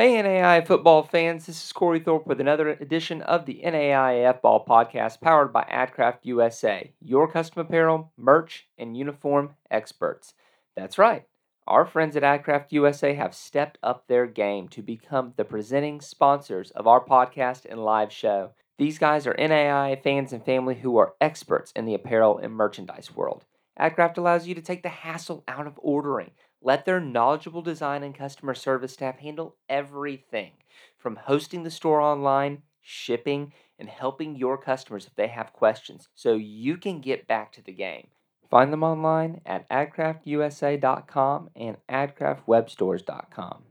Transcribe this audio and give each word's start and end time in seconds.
Hey, 0.00 0.12
NAIA 0.12 0.66
football 0.66 1.02
fans, 1.02 1.44
this 1.44 1.62
is 1.62 1.72
Cory 1.74 2.00
Thorpe 2.00 2.26
with 2.26 2.40
another 2.40 2.70
edition 2.70 3.20
of 3.20 3.44
the 3.44 3.60
NAIAF 3.62 4.40
Ball 4.40 4.64
Podcast 4.64 5.20
powered 5.20 5.52
by 5.52 5.64
AdCraft 5.64 6.20
USA, 6.22 6.94
your 7.02 7.30
custom 7.30 7.60
apparel, 7.60 8.10
merch, 8.16 8.66
and 8.78 8.96
uniform 8.96 9.56
experts. 9.70 10.32
That's 10.74 10.96
right, 10.96 11.26
our 11.66 11.84
friends 11.84 12.16
at 12.16 12.22
AdCraft 12.22 12.68
USA 12.70 13.12
have 13.12 13.34
stepped 13.34 13.76
up 13.82 14.06
their 14.08 14.26
game 14.26 14.68
to 14.68 14.80
become 14.80 15.34
the 15.36 15.44
presenting 15.44 16.00
sponsors 16.00 16.70
of 16.70 16.86
our 16.86 17.04
podcast 17.04 17.66
and 17.68 17.84
live 17.84 18.10
show. 18.10 18.52
These 18.78 18.96
guys 18.96 19.26
are 19.26 19.34
NAIA 19.34 20.02
fans 20.02 20.32
and 20.32 20.42
family 20.42 20.76
who 20.76 20.96
are 20.96 21.12
experts 21.20 21.72
in 21.76 21.84
the 21.84 21.92
apparel 21.92 22.38
and 22.38 22.54
merchandise 22.54 23.14
world. 23.14 23.44
AdCraft 23.78 24.16
allows 24.16 24.46
you 24.46 24.54
to 24.54 24.62
take 24.62 24.82
the 24.82 24.88
hassle 24.88 25.44
out 25.46 25.66
of 25.66 25.78
ordering. 25.82 26.30
Let 26.62 26.84
their 26.84 27.00
knowledgeable 27.00 27.62
design 27.62 28.02
and 28.02 28.14
customer 28.14 28.54
service 28.54 28.92
staff 28.92 29.18
handle 29.18 29.56
everything 29.68 30.52
from 30.98 31.16
hosting 31.16 31.62
the 31.62 31.70
store 31.70 32.00
online, 32.00 32.62
shipping, 32.82 33.52
and 33.78 33.88
helping 33.88 34.36
your 34.36 34.58
customers 34.58 35.06
if 35.06 35.14
they 35.14 35.28
have 35.28 35.54
questions 35.54 36.08
so 36.14 36.34
you 36.34 36.76
can 36.76 37.00
get 37.00 37.26
back 37.26 37.52
to 37.52 37.62
the 37.62 37.72
game. 37.72 38.08
Find 38.50 38.72
them 38.72 38.82
online 38.82 39.40
at 39.46 39.68
adcraftusa.com 39.70 41.50
and 41.56 41.76
adcraftwebstores.com. 41.88 43.62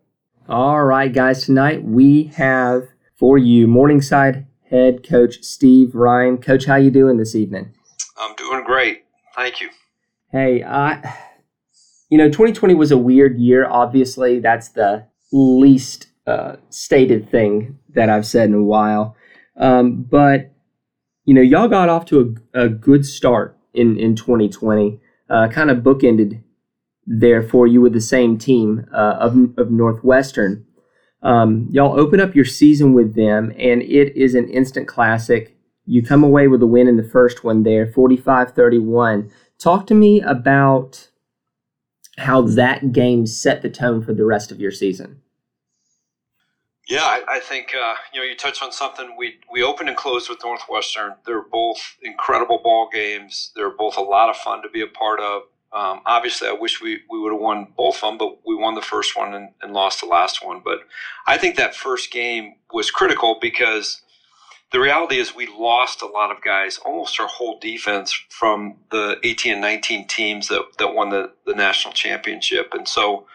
All 0.48 0.84
right, 0.84 1.14
guys, 1.14 1.46
tonight 1.46 1.84
we 1.84 2.24
have 2.36 2.88
for 3.16 3.38
you 3.38 3.68
Morningside 3.68 4.48
head 4.70 5.08
coach 5.08 5.44
Steve 5.44 5.94
Ryan. 5.94 6.40
Coach, 6.40 6.66
how 6.66 6.78
you 6.78 6.90
doing 6.90 7.18
this 7.18 7.36
evening? 7.36 7.74
I'm 8.18 8.36
doing 8.36 8.64
great. 8.64 9.04
Thank 9.36 9.62
you. 9.62 9.70
Hey, 10.32 10.64
I 10.64 11.29
you 12.10 12.18
know, 12.18 12.28
2020 12.28 12.74
was 12.74 12.92
a 12.92 12.98
weird 12.98 13.40
year. 13.40 13.68
Obviously, 13.68 14.40
that's 14.40 14.70
the 14.70 15.06
least 15.32 16.08
uh, 16.28 16.58
stated 16.70 17.30
thing 17.30 17.78
that 17.94 18.10
I've 18.10 18.26
said 18.26 18.50
in 18.50 18.56
a 18.56 18.64
while. 18.64 19.16
Um, 19.58 20.04
but 20.04 20.52
you 21.26 21.34
know, 21.34 21.42
y'all 21.42 21.68
got 21.68 21.90
off 21.90 22.06
to 22.06 22.36
a, 22.54 22.64
a 22.66 22.70
good 22.70 23.06
start 23.06 23.58
in 23.74 23.98
in 24.00 24.16
2020. 24.16 25.00
Uh, 25.30 25.48
kind 25.48 25.70
of 25.70 25.80
bookended 25.80 26.42
there 27.06 27.44
for 27.44 27.68
you 27.68 27.82
with 27.82 27.94
the 27.94 28.02
same 28.02 28.38
team 28.38 28.88
uh, 28.94 29.18
of 29.20 29.36
of 29.58 29.72
Northwestern. 29.72 30.66
Um, 31.22 31.68
y'all 31.70 32.00
open 32.00 32.20
up 32.20 32.34
your 32.34 32.46
season 32.46 32.94
with 32.94 33.16
them, 33.16 33.54
and 33.58 33.82
it 33.82 34.16
is 34.16 34.36
an 34.36 34.50
instant 34.50 34.88
classic. 34.88 35.56
You 35.86 36.02
come 36.02 36.24
away 36.24 36.48
with 36.48 36.62
a 36.62 36.68
win 36.68 36.88
in 36.88 36.98
the 36.98 37.04
first 37.04 37.44
one 37.44 37.64
there, 37.64 37.86
45 37.86 38.54
31. 38.54 39.32
Talk 39.60 39.86
to 39.88 39.94
me 39.94 40.22
about 40.22 41.10
how 42.20 42.42
that 42.42 42.92
game 42.92 43.26
set 43.26 43.62
the 43.62 43.70
tone 43.70 44.02
for 44.02 44.14
the 44.14 44.26
rest 44.26 44.52
of 44.52 44.60
your 44.60 44.72
season. 44.72 45.22
Yeah, 46.88 47.04
I, 47.04 47.24
I 47.28 47.40
think 47.40 47.76
uh, 47.76 47.96
you 48.14 48.20
know 48.20 48.26
you 48.26 48.36
touched 48.36 48.64
on 48.64 48.72
something. 48.72 49.16
We 49.18 49.36
we 49.52 49.62
opened 49.62 49.90
and 49.90 49.98
closed 49.98 50.28
with 50.28 50.40
Northwestern. 50.44 51.14
They're 51.26 51.44
both 51.44 51.78
incredible 52.02 52.60
ball 52.64 52.90
games. 52.92 53.52
They're 53.56 53.70
both 53.70 53.98
a 53.98 54.02
lot 54.02 54.30
of 54.30 54.38
fun 54.38 54.64
to 54.64 54.70
be 54.70 54.82
a 54.82 54.88
part 54.88 55.20
of. 55.20 55.44
Um, 55.72 56.02
obviously, 56.08 56.48
I 56.48 56.54
wish 56.54 56.82
we, 56.82 57.02
we 57.12 57.20
would 57.20 57.32
have 57.32 57.42
won 57.42 57.68
both 57.78 57.98
of 57.98 58.02
them, 58.02 58.18
but 58.18 58.40
we 58.44 58.56
won 58.56 58.74
the 58.74 58.82
first 58.82 59.16
one 59.16 59.36
and, 59.36 59.50
and 59.62 59.72
lost 59.72 60.02
the 60.02 60.08
last 60.08 60.44
one. 60.44 60.62
But 60.66 60.80
I 61.28 61.38
think 61.38 61.58
that 61.58 61.76
first 61.76 62.12
game 62.12 62.56
was 62.74 62.90
critical 62.90 63.38
because 63.40 64.02
the 64.72 64.80
reality 64.80 65.18
is 65.18 65.36
we 65.36 65.48
lost 65.48 66.02
a 66.02 66.06
lot 66.06 66.32
of 66.32 66.44
guys, 66.44 66.78
almost 66.86 67.20
our 67.20 67.28
whole 67.28 67.60
defense 67.60 68.14
from 68.30 68.76
the 68.92 69.18
18 69.24 69.54
and 69.54 69.62
19 69.62 70.08
teams 70.08 70.48
that, 70.50 70.64
that 70.78 70.94
won 70.94 71.10
the, 71.10 71.32
the 71.46 71.56
national 71.56 71.94
championship. 71.94 72.74
And 72.74 72.88
so 72.88 73.26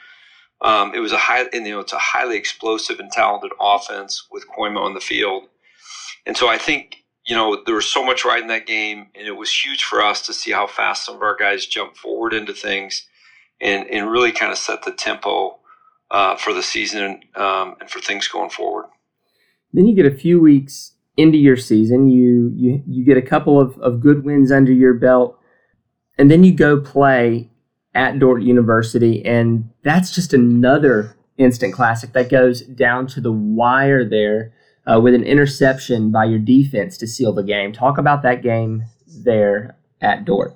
um, 0.61 0.95
it 0.95 1.01
was 1.01 1.13
a 1.13 1.19
high, 1.19 1.47
and, 1.53 1.67
you 1.67 1.73
know, 1.73 1.81
it's 1.81 1.93
a 1.93 1.99
highly 1.99 2.37
explosive 2.37 3.01
and 3.01 3.11
talented 3.11 3.51
offense 3.61 4.27
with 4.31 4.47
Koima 4.49 4.79
on 4.79 4.95
the 4.95 5.01
field. 5.01 5.45
And 6.25 6.37
so 6.37 6.49
I 6.49 6.57
think, 6.57 7.05
you 7.27 7.35
know, 7.35 7.63
there 7.67 7.75
was 7.75 7.91
so 7.91 8.05
much 8.05 8.25
right 8.25 8.41
in 8.41 8.49
that 8.49 8.67
game, 8.67 9.09
and 9.15 9.27
it 9.27 9.37
was 9.37 9.53
huge 9.53 9.83
for 9.83 10.01
us 10.03 10.25
to 10.27 10.33
see 10.33 10.53
how 10.53 10.69
fast 10.69 11.05
some 11.05 11.17
of 11.17 11.23
our 11.23 11.37
guys 11.37 11.67
jumped 11.67 11.97
forward 11.97 12.33
into 12.33 12.53
things 12.53 13.07
and, 13.61 13.89
and 13.89 14.11
really 14.11 14.31
kind 14.31 14.53
of 14.53 14.59
set 14.59 14.85
the 14.85 14.93
tempo 14.93 15.59
uh, 16.13 16.37
for 16.37 16.53
the 16.53 16.63
season 16.63 17.23
um, 17.35 17.75
and 17.81 17.91
for 17.91 18.01
things 18.01 18.29
going 18.29 18.51
forward. 18.51 18.87
Then 19.73 19.87
you 19.87 19.95
get 19.95 20.07
a 20.07 20.17
few 20.17 20.39
weeks 20.39 20.94
into 21.17 21.39
your 21.39 21.57
season. 21.57 22.09
You 22.09 22.53
you 22.55 22.83
you 22.87 23.05
get 23.05 23.17
a 23.17 23.23
couple 23.23 23.61
of, 23.61 23.79
of 23.79 24.01
good 24.01 24.25
wins 24.25 24.51
under 24.51 24.73
your 24.73 24.95
belt, 24.95 25.39
and 26.19 26.31
then 26.31 26.45
you 26.45 26.53
go 26.53 26.81
play 26.81 27.51
at 27.95 28.19
Dordt 28.19 28.43
University, 28.43 29.25
and 29.25 29.71
that's 29.83 30.15
just 30.15 30.33
another 30.33 31.17
instant 31.39 31.75
classic 31.75 32.13
that 32.13 32.31
goes 32.31 32.63
down 32.63 33.07
to 33.09 33.21
the 33.21 33.33
wire 33.33 34.09
there 34.09 34.53
uh, 34.87 35.01
with 35.01 35.15
an 35.15 35.25
interception 35.25 36.11
by 36.11 36.25
your 36.25 36.39
defense 36.39 36.97
to 36.99 37.07
seal 37.07 37.33
the 37.33 37.43
game. 37.43 37.73
Talk 37.73 37.99
about 37.99 38.23
that 38.23 38.43
game 38.43 38.85
there 39.25 39.77
at 40.01 40.25
Dordt. 40.25 40.55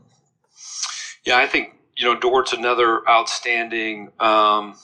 Yeah, 1.25 1.39
I 1.39 1.47
think 1.47 1.75
you 1.97 2.05
know 2.05 2.19
Dordt's 2.19 2.53
another 2.53 3.09
outstanding 3.09 4.11
um, 4.21 4.75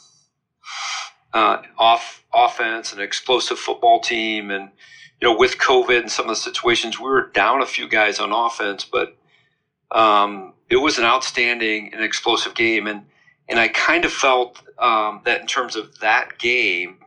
uh, 1.32 1.62
off 1.78 2.24
offense 2.32 2.92
and 2.92 3.00
explosive 3.00 3.58
football 3.58 4.00
team, 4.00 4.50
and 4.50 4.70
you 5.20 5.28
know, 5.28 5.36
with 5.36 5.58
COVID 5.58 6.00
and 6.00 6.10
some 6.10 6.26
of 6.26 6.30
the 6.30 6.36
situations, 6.36 6.98
we 6.98 7.08
were 7.08 7.30
down 7.32 7.62
a 7.62 7.66
few 7.66 7.88
guys 7.88 8.18
on 8.18 8.32
offense, 8.32 8.84
but 8.84 9.16
um, 9.90 10.52
it 10.68 10.76
was 10.76 10.98
an 10.98 11.04
outstanding 11.04 11.94
and 11.94 12.02
explosive 12.02 12.54
game. 12.54 12.86
And, 12.86 13.06
and 13.48 13.58
I 13.58 13.68
kind 13.68 14.04
of 14.04 14.12
felt 14.12 14.60
um, 14.78 15.22
that 15.24 15.40
in 15.40 15.46
terms 15.46 15.76
of 15.76 15.98
that 16.00 16.38
game, 16.38 16.98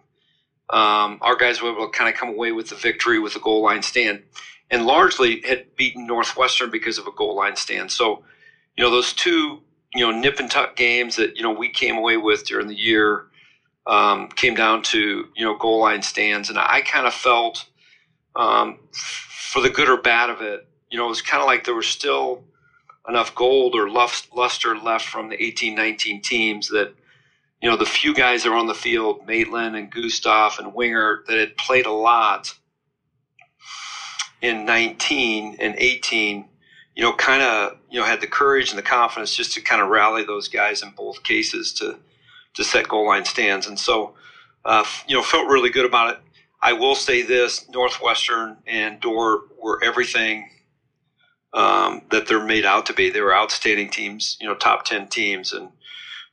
um, 0.69 1.19
our 1.21 1.35
guys 1.35 1.61
were 1.61 1.71
able 1.71 1.89
to 1.89 1.97
kind 1.97 2.09
of 2.09 2.15
come 2.15 2.29
away 2.29 2.51
with 2.51 2.69
the 2.69 2.75
victory 2.75 3.19
with 3.19 3.35
a 3.35 3.39
goal 3.39 3.61
line 3.61 3.83
stand 3.83 4.23
and 4.71 4.85
largely 4.85 5.41
had 5.41 5.75
beaten 5.75 6.07
Northwestern 6.07 6.71
because 6.71 6.97
of 6.97 7.07
a 7.07 7.11
goal 7.11 7.35
line 7.35 7.55
stand. 7.55 7.91
So, 7.91 8.23
you 8.75 8.83
know, 8.83 8.89
those 8.89 9.13
two, 9.13 9.61
you 9.93 10.05
know, 10.05 10.17
nip 10.17 10.39
and 10.39 10.49
tuck 10.49 10.75
games 10.75 11.17
that, 11.17 11.35
you 11.35 11.43
know, 11.43 11.51
we 11.51 11.69
came 11.69 11.97
away 11.97 12.17
with 12.17 12.45
during 12.45 12.67
the 12.67 12.75
year 12.75 13.25
um, 13.85 14.27
came 14.29 14.55
down 14.55 14.81
to, 14.83 15.25
you 15.35 15.45
know, 15.45 15.57
goal 15.57 15.79
line 15.79 16.01
stands. 16.01 16.49
And 16.49 16.57
I 16.57 16.81
kind 16.81 17.05
of 17.05 17.13
felt– 17.13 17.65
um, 18.37 18.79
for 18.93 19.61
the 19.61 19.69
good 19.69 19.89
or 19.89 19.97
bad 19.97 20.29
of 20.29 20.41
it, 20.41 20.67
you 20.89 20.97
know, 20.97 21.05
it 21.05 21.09
was 21.09 21.21
kind 21.21 21.41
of 21.41 21.47
like 21.47 21.65
there 21.65 21.75
was 21.75 21.87
still 21.87 22.43
enough 23.09 23.33
gold 23.35 23.75
or 23.75 23.89
lust, 23.89 24.33
luster 24.35 24.77
left 24.77 25.05
from 25.05 25.29
the 25.29 25.43
18, 25.43 25.75
19 25.75 26.21
teams 26.21 26.67
that, 26.69 26.93
you 27.61 27.69
know, 27.69 27.75
the 27.75 27.85
few 27.85 28.13
guys 28.13 28.43
that 28.43 28.51
were 28.51 28.55
on 28.55 28.67
the 28.67 28.75
field, 28.75 29.25
Maitland 29.25 29.75
and 29.75 29.91
Gustav 29.91 30.59
and 30.59 30.73
Wingert, 30.73 31.25
that 31.25 31.37
had 31.37 31.57
played 31.57 31.87
a 31.87 31.91
lot 31.91 32.53
in 34.41 34.65
19 34.65 35.57
and 35.59 35.75
18, 35.77 36.45
you 36.95 37.03
know, 37.03 37.13
kind 37.13 37.41
of, 37.41 37.77
you 37.89 37.99
know, 37.99 38.05
had 38.05 38.21
the 38.21 38.27
courage 38.27 38.69
and 38.69 38.77
the 38.77 38.83
confidence 38.83 39.35
just 39.35 39.53
to 39.53 39.61
kind 39.61 39.81
of 39.81 39.87
rally 39.87 40.23
those 40.23 40.47
guys 40.47 40.83
in 40.83 40.91
both 40.91 41.23
cases 41.23 41.73
to, 41.73 41.97
to 42.53 42.63
set 42.63 42.87
goal 42.87 43.07
line 43.07 43.25
stands. 43.25 43.65
And 43.65 43.79
so, 43.79 44.13
uh, 44.63 44.83
you 45.07 45.15
know, 45.15 45.23
felt 45.23 45.47
really 45.47 45.71
good 45.71 45.85
about 45.85 46.11
it. 46.11 46.19
I 46.61 46.73
will 46.73 46.95
say 46.95 47.21
this: 47.21 47.67
Northwestern 47.69 48.57
and 48.65 48.99
Dordt 48.99 49.41
were 49.61 49.83
everything 49.83 50.49
um, 51.53 52.01
that 52.11 52.27
they're 52.27 52.43
made 52.43 52.65
out 52.65 52.85
to 52.87 52.93
be. 52.93 53.09
They 53.09 53.21
were 53.21 53.35
outstanding 53.35 53.89
teams, 53.89 54.37
you 54.39 54.47
know, 54.47 54.55
top 54.55 54.85
ten 54.85 55.07
teams, 55.07 55.53
and 55.53 55.69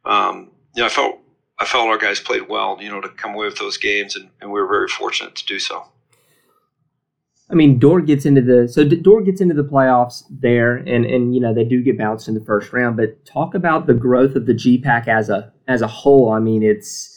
um, 0.04 0.50
you 0.74 0.82
know, 0.82 0.86
I 0.86 0.90
felt 0.90 1.18
I 1.58 1.64
felt 1.64 1.88
our 1.88 1.98
guys 1.98 2.20
played 2.20 2.48
well, 2.48 2.78
you 2.80 2.90
know, 2.90 3.00
to 3.00 3.08
come 3.08 3.34
away 3.34 3.46
with 3.46 3.58
those 3.58 3.78
games, 3.78 4.16
and, 4.16 4.28
and 4.40 4.50
we 4.50 4.60
were 4.60 4.68
very 4.68 4.88
fortunate 4.88 5.34
to 5.36 5.46
do 5.46 5.58
so. 5.58 5.84
I 7.50 7.54
mean, 7.54 7.78
Dordt 7.78 8.06
gets 8.06 8.24
into 8.24 8.40
the 8.40 8.66
so 8.68 8.84
Dordt 8.84 9.26
gets 9.26 9.40
into 9.40 9.54
the 9.54 9.64
playoffs 9.64 10.24
there, 10.30 10.76
and 10.76 11.04
and 11.04 11.34
you 11.34 11.40
know 11.40 11.52
they 11.52 11.64
do 11.64 11.82
get 11.82 11.98
bounced 11.98 12.26
in 12.26 12.34
the 12.34 12.44
first 12.44 12.72
round. 12.72 12.96
But 12.96 13.24
talk 13.26 13.54
about 13.54 13.86
the 13.86 13.94
growth 13.94 14.34
of 14.34 14.46
the 14.46 14.54
GPAC 14.54 15.08
as 15.08 15.28
a 15.28 15.52
as 15.68 15.82
a 15.82 15.86
whole. 15.86 16.32
I 16.32 16.40
mean, 16.40 16.62
it's 16.62 17.16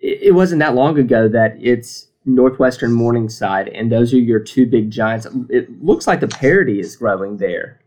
it, 0.00 0.22
it 0.22 0.30
wasn't 0.32 0.60
that 0.60 0.74
long 0.74 0.98
ago 0.98 1.28
that 1.28 1.56
it's 1.60 2.05
Northwestern 2.26 2.92
Morningside, 2.92 3.68
and 3.68 3.90
those 3.90 4.12
are 4.12 4.18
your 4.18 4.40
two 4.40 4.66
big 4.66 4.90
giants. 4.90 5.26
It 5.48 5.82
looks 5.82 6.06
like 6.06 6.20
the 6.20 6.28
parity 6.28 6.80
is 6.80 6.96
growing 6.96 7.36
there. 7.36 7.80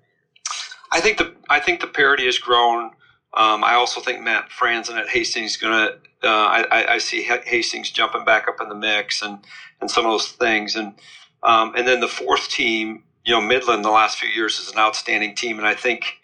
I 0.92 1.02
think 1.02 1.18
the 1.18 1.36
I 1.50 1.60
think 1.60 1.82
the 1.82 1.88
parity 1.88 2.26
has 2.26 2.40
grown. 2.40 2.92
Um, 3.36 3.64
I 3.64 3.76
also 3.76 4.02
think 4.02 4.22
Matt 4.22 4.50
Franzen 4.50 4.98
at 4.98 5.10
Hastings 5.10 5.52
is 5.52 5.58
going 5.58 5.74
to. 5.74 6.00
Uh, 6.22 6.28
I, 6.28 6.96
I, 6.96 6.98
see 6.98 7.24
Hastings 7.24 7.92
jumping 7.92 8.26
back 8.26 8.50
up 8.50 8.60
in 8.60 8.68
the 8.68 8.76
mix 8.76 9.22
and 9.22 9.40
and 9.80 9.90
some 9.90 10.06
of 10.06 10.12
those 10.12 10.32
things, 10.34 10.76
and 10.76 10.94
um, 11.44 11.74
and 11.76 11.88
then 11.88 12.02
the 12.02 12.10
fourth 12.10 12.50
team, 12.50 13.04
you 13.24 13.34
know, 13.34 13.40
Midland, 13.40 13.86
the 13.86 13.90
last 13.90 14.18
few 14.18 14.28
years 14.28 14.60
is 14.60 14.70
an 14.70 14.80
outstanding 14.80 15.34
team, 15.36 15.58
and 15.58 15.66
I 15.66 15.76
think, 15.76 16.20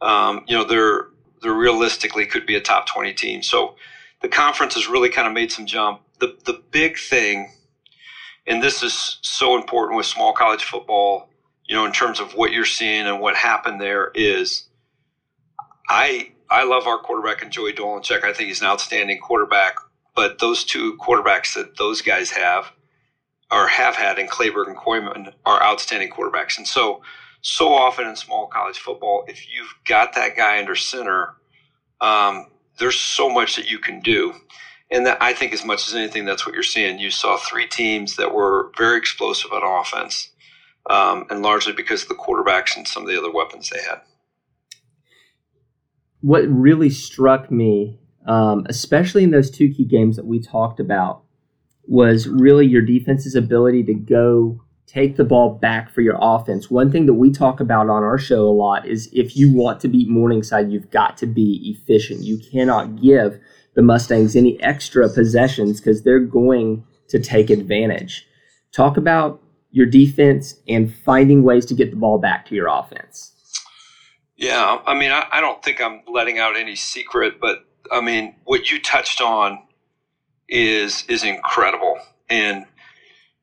um, 0.00 0.44
you 0.48 0.56
know, 0.56 0.64
they're 0.64 1.06
they're 1.40 1.52
realistically 1.52 2.26
could 2.26 2.46
be 2.46 2.56
a 2.56 2.60
top 2.60 2.86
twenty 2.86 3.12
team. 3.12 3.42
So 3.42 3.76
the 4.22 4.28
conference 4.28 4.74
has 4.74 4.88
really 4.88 5.08
kind 5.08 5.28
of 5.28 5.34
made 5.34 5.52
some 5.52 5.66
jump 5.66 6.00
the 6.20 6.36
the 6.46 6.62
big 6.72 6.98
thing, 6.98 7.52
and 8.46 8.62
this 8.62 8.82
is 8.82 9.18
so 9.22 9.56
important 9.56 9.96
with 9.96 10.06
small 10.06 10.32
college 10.32 10.64
football, 10.64 11.30
you 11.66 11.76
know, 11.76 11.86
in 11.86 11.92
terms 11.92 12.20
of 12.20 12.34
what 12.34 12.52
you're 12.52 12.64
seeing 12.64 13.06
and 13.06 13.20
what 13.20 13.36
happened 13.36 13.80
there 13.80 14.10
is, 14.14 14.68
I 15.88 16.32
I 16.50 16.64
love 16.64 16.86
our 16.86 16.98
quarterback 16.98 17.42
and 17.42 17.52
Joey 17.52 17.72
Dolincheck. 17.74 18.24
I 18.24 18.32
think 18.32 18.48
he's 18.48 18.62
an 18.62 18.68
outstanding 18.68 19.20
quarterback. 19.20 19.76
but 20.16 20.40
those 20.40 20.64
two 20.64 20.98
quarterbacks 20.98 21.54
that 21.54 21.78
those 21.78 22.02
guys 22.02 22.30
have 22.32 22.72
or 23.52 23.68
have 23.68 23.96
had 23.96 24.18
in 24.18 24.28
Clayberg 24.28 24.68
and 24.68 24.76
Koyman 24.78 25.32
are 25.46 25.62
outstanding 25.62 26.10
quarterbacks. 26.10 26.58
And 26.58 26.68
so, 26.68 27.02
so 27.42 27.74
often 27.74 28.08
in 28.08 28.16
small 28.16 28.48
college 28.48 28.78
football, 28.78 29.24
if 29.28 29.46
you've 29.52 29.74
got 29.86 30.14
that 30.14 30.36
guy 30.36 30.58
under 30.58 30.76
center, 30.76 31.34
um, 32.00 32.48
there's 32.78 32.98
so 33.00 33.30
much 33.30 33.56
that 33.56 33.70
you 33.70 33.78
can 33.78 34.00
do. 34.00 34.34
And 34.90 35.06
that 35.06 35.18
I 35.20 35.34
think 35.34 35.52
as 35.52 35.64
much 35.64 35.86
as 35.86 35.94
anything, 35.94 36.24
that's 36.24 36.46
what 36.46 36.54
you're 36.54 36.62
seeing. 36.62 36.98
You 36.98 37.10
saw 37.10 37.36
three 37.36 37.66
teams 37.66 38.16
that 38.16 38.32
were 38.32 38.70
very 38.76 38.96
explosive 38.96 39.52
on 39.52 39.62
offense, 39.62 40.30
um, 40.88 41.26
and 41.28 41.42
largely 41.42 41.72
because 41.72 42.02
of 42.02 42.08
the 42.08 42.14
quarterbacks 42.14 42.76
and 42.76 42.88
some 42.88 43.02
of 43.02 43.08
the 43.08 43.18
other 43.18 43.30
weapons 43.30 43.70
they 43.70 43.82
had. 43.82 44.00
What 46.20 46.44
really 46.48 46.90
struck 46.90 47.50
me, 47.50 47.98
um, 48.26 48.66
especially 48.68 49.24
in 49.24 49.30
those 49.30 49.50
two 49.50 49.72
key 49.72 49.84
games 49.84 50.16
that 50.16 50.26
we 50.26 50.40
talked 50.40 50.80
about, 50.80 51.22
was 51.86 52.26
really 52.26 52.66
your 52.66 52.82
defense's 52.82 53.34
ability 53.34 53.82
to 53.84 53.94
go 53.94 54.62
take 54.86 55.16
the 55.16 55.24
ball 55.24 55.54
back 55.54 55.90
for 55.90 56.00
your 56.00 56.16
offense. 56.18 56.70
One 56.70 56.90
thing 56.90 57.04
that 57.06 57.14
we 57.14 57.30
talk 57.30 57.60
about 57.60 57.90
on 57.90 58.02
our 58.02 58.18
show 58.18 58.48
a 58.48 58.50
lot 58.50 58.86
is 58.86 59.10
if 59.12 59.36
you 59.36 59.52
want 59.54 59.80
to 59.80 59.88
beat 59.88 60.08
Morningside, 60.08 60.72
you've 60.72 60.90
got 60.90 61.18
to 61.18 61.26
be 61.26 61.76
efficient. 61.76 62.22
You 62.22 62.38
cannot 62.38 63.00
give 63.00 63.38
the 63.78 63.82
Mustangs 63.82 64.34
any 64.34 64.60
extra 64.60 65.08
possessions 65.08 65.80
because 65.80 66.02
they're 66.02 66.18
going 66.18 66.84
to 67.06 67.20
take 67.20 67.48
advantage. 67.48 68.26
Talk 68.72 68.96
about 68.96 69.40
your 69.70 69.86
defense 69.86 70.56
and 70.66 70.92
finding 70.92 71.44
ways 71.44 71.64
to 71.66 71.74
get 71.74 71.92
the 71.92 71.96
ball 71.96 72.18
back 72.18 72.44
to 72.46 72.56
your 72.56 72.66
offense. 72.66 73.32
Yeah, 74.36 74.80
I 74.84 74.94
mean, 74.94 75.12
I, 75.12 75.28
I 75.30 75.40
don't 75.40 75.62
think 75.62 75.80
I'm 75.80 76.00
letting 76.12 76.40
out 76.40 76.56
any 76.56 76.74
secret, 76.74 77.40
but 77.40 77.66
I 77.92 78.00
mean, 78.00 78.34
what 78.46 78.68
you 78.68 78.82
touched 78.82 79.20
on 79.20 79.62
is 80.48 81.04
is 81.08 81.22
incredible, 81.22 82.00
and 82.28 82.66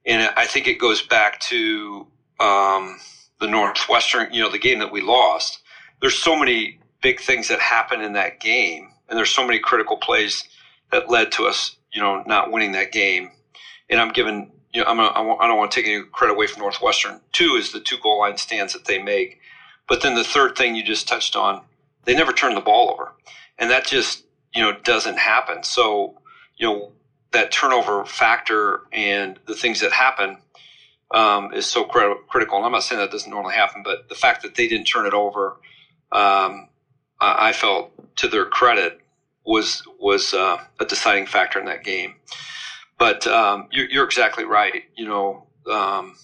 and 0.05 0.33
I 0.35 0.45
think 0.47 0.67
it 0.67 0.79
goes 0.79 1.01
back 1.01 1.39
to 1.51 2.07
um, 2.41 2.99
the 3.39 3.47
Northwestern, 3.47 4.33
you 4.33 4.41
know, 4.41 4.51
the 4.51 4.59
game 4.59 4.79
that 4.79 4.91
we 4.91 4.99
lost. 4.99 5.61
There's 6.01 6.17
so 6.17 6.35
many 6.35 6.81
big 7.01 7.21
things 7.21 7.47
that 7.47 7.61
happen 7.61 8.01
in 8.01 8.11
that 8.13 8.41
game 8.41 8.91
and 9.09 9.17
there's 9.17 9.29
so 9.29 9.45
many 9.45 9.59
critical 9.59 9.97
plays 9.97 10.43
that 10.91 11.09
led 11.09 11.31
to 11.33 11.45
us, 11.45 11.77
you 11.91 12.01
know, 12.01 12.23
not 12.25 12.51
winning 12.51 12.71
that 12.73 12.91
game. 12.91 13.31
And 13.89 13.99
I'm 13.99 14.11
giving, 14.11 14.51
you 14.73 14.81
know, 14.83 14.87
I'm 14.87 14.99
I 14.99 15.47
don't 15.47 15.57
want 15.57 15.71
to 15.71 15.81
take 15.81 15.89
any 15.89 16.03
credit 16.11 16.33
away 16.33 16.47
from 16.47 16.61
Northwestern. 16.61 17.21
Two 17.31 17.55
is 17.55 17.71
the 17.71 17.79
two 17.79 17.97
goal 18.01 18.19
line 18.19 18.37
stands 18.37 18.73
that 18.73 18.85
they 18.85 19.01
make, 19.01 19.39
but 19.87 20.01
then 20.01 20.15
the 20.15 20.23
third 20.23 20.55
thing 20.57 20.75
you 20.75 20.83
just 20.83 21.07
touched 21.07 21.35
on, 21.35 21.61
they 22.05 22.15
never 22.15 22.33
turn 22.33 22.55
the 22.55 22.61
ball 22.61 22.91
over, 22.91 23.13
and 23.59 23.69
that 23.69 23.85
just 23.85 24.23
you 24.53 24.61
know 24.61 24.73
doesn't 24.83 25.17
happen. 25.17 25.63
So 25.63 26.19
you 26.57 26.67
know 26.67 26.91
that 27.31 27.51
turnover 27.51 28.05
factor 28.05 28.81
and 28.91 29.39
the 29.45 29.55
things 29.55 29.81
that 29.81 29.91
happen 29.91 30.37
um, 31.11 31.53
is 31.53 31.65
so 31.65 31.83
critical. 31.83 32.57
And 32.57 32.65
I'm 32.65 32.71
not 32.71 32.83
saying 32.83 32.99
that 32.99 33.11
doesn't 33.11 33.29
normally 33.29 33.55
happen, 33.55 33.83
but 33.83 34.09
the 34.09 34.15
fact 34.15 34.41
that 34.43 34.55
they 34.55 34.67
didn't 34.67 34.85
turn 34.85 35.05
it 35.05 35.13
over, 35.13 35.57
um, 36.11 36.69
I 37.19 37.53
felt 37.53 37.91
to 38.17 38.27
their 38.27 38.45
credit 38.45 39.01
was 39.45 39.83
was 40.00 40.33
uh, 40.33 40.57
a 40.79 40.85
deciding 40.85 41.27
factor 41.27 41.59
in 41.59 41.65
that 41.65 41.83
game. 41.83 42.15
But 42.97 43.27
um, 43.27 43.67
you're, 43.71 43.89
you're, 43.89 44.06
exactly 44.06 44.45
right. 44.45 44.83
You 44.95 45.06
know, 45.06 45.47
um, 45.69 46.15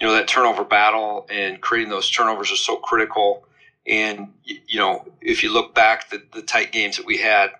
you 0.00 0.06
know 0.06 0.14
that 0.14 0.28
turnover 0.28 0.64
battle 0.64 1.26
and 1.30 1.60
creating 1.60 1.90
those 1.90 2.10
turnovers 2.10 2.52
are 2.52 2.56
so 2.56 2.76
critical. 2.76 3.44
And 3.86 4.34
you 4.44 4.78
know, 4.78 5.06
if 5.20 5.42
you 5.42 5.52
look 5.52 5.74
back 5.74 6.10
the, 6.10 6.22
the 6.34 6.42
tight 6.42 6.72
games 6.72 6.96
that 6.98 7.06
we 7.06 7.18
had, 7.18 7.50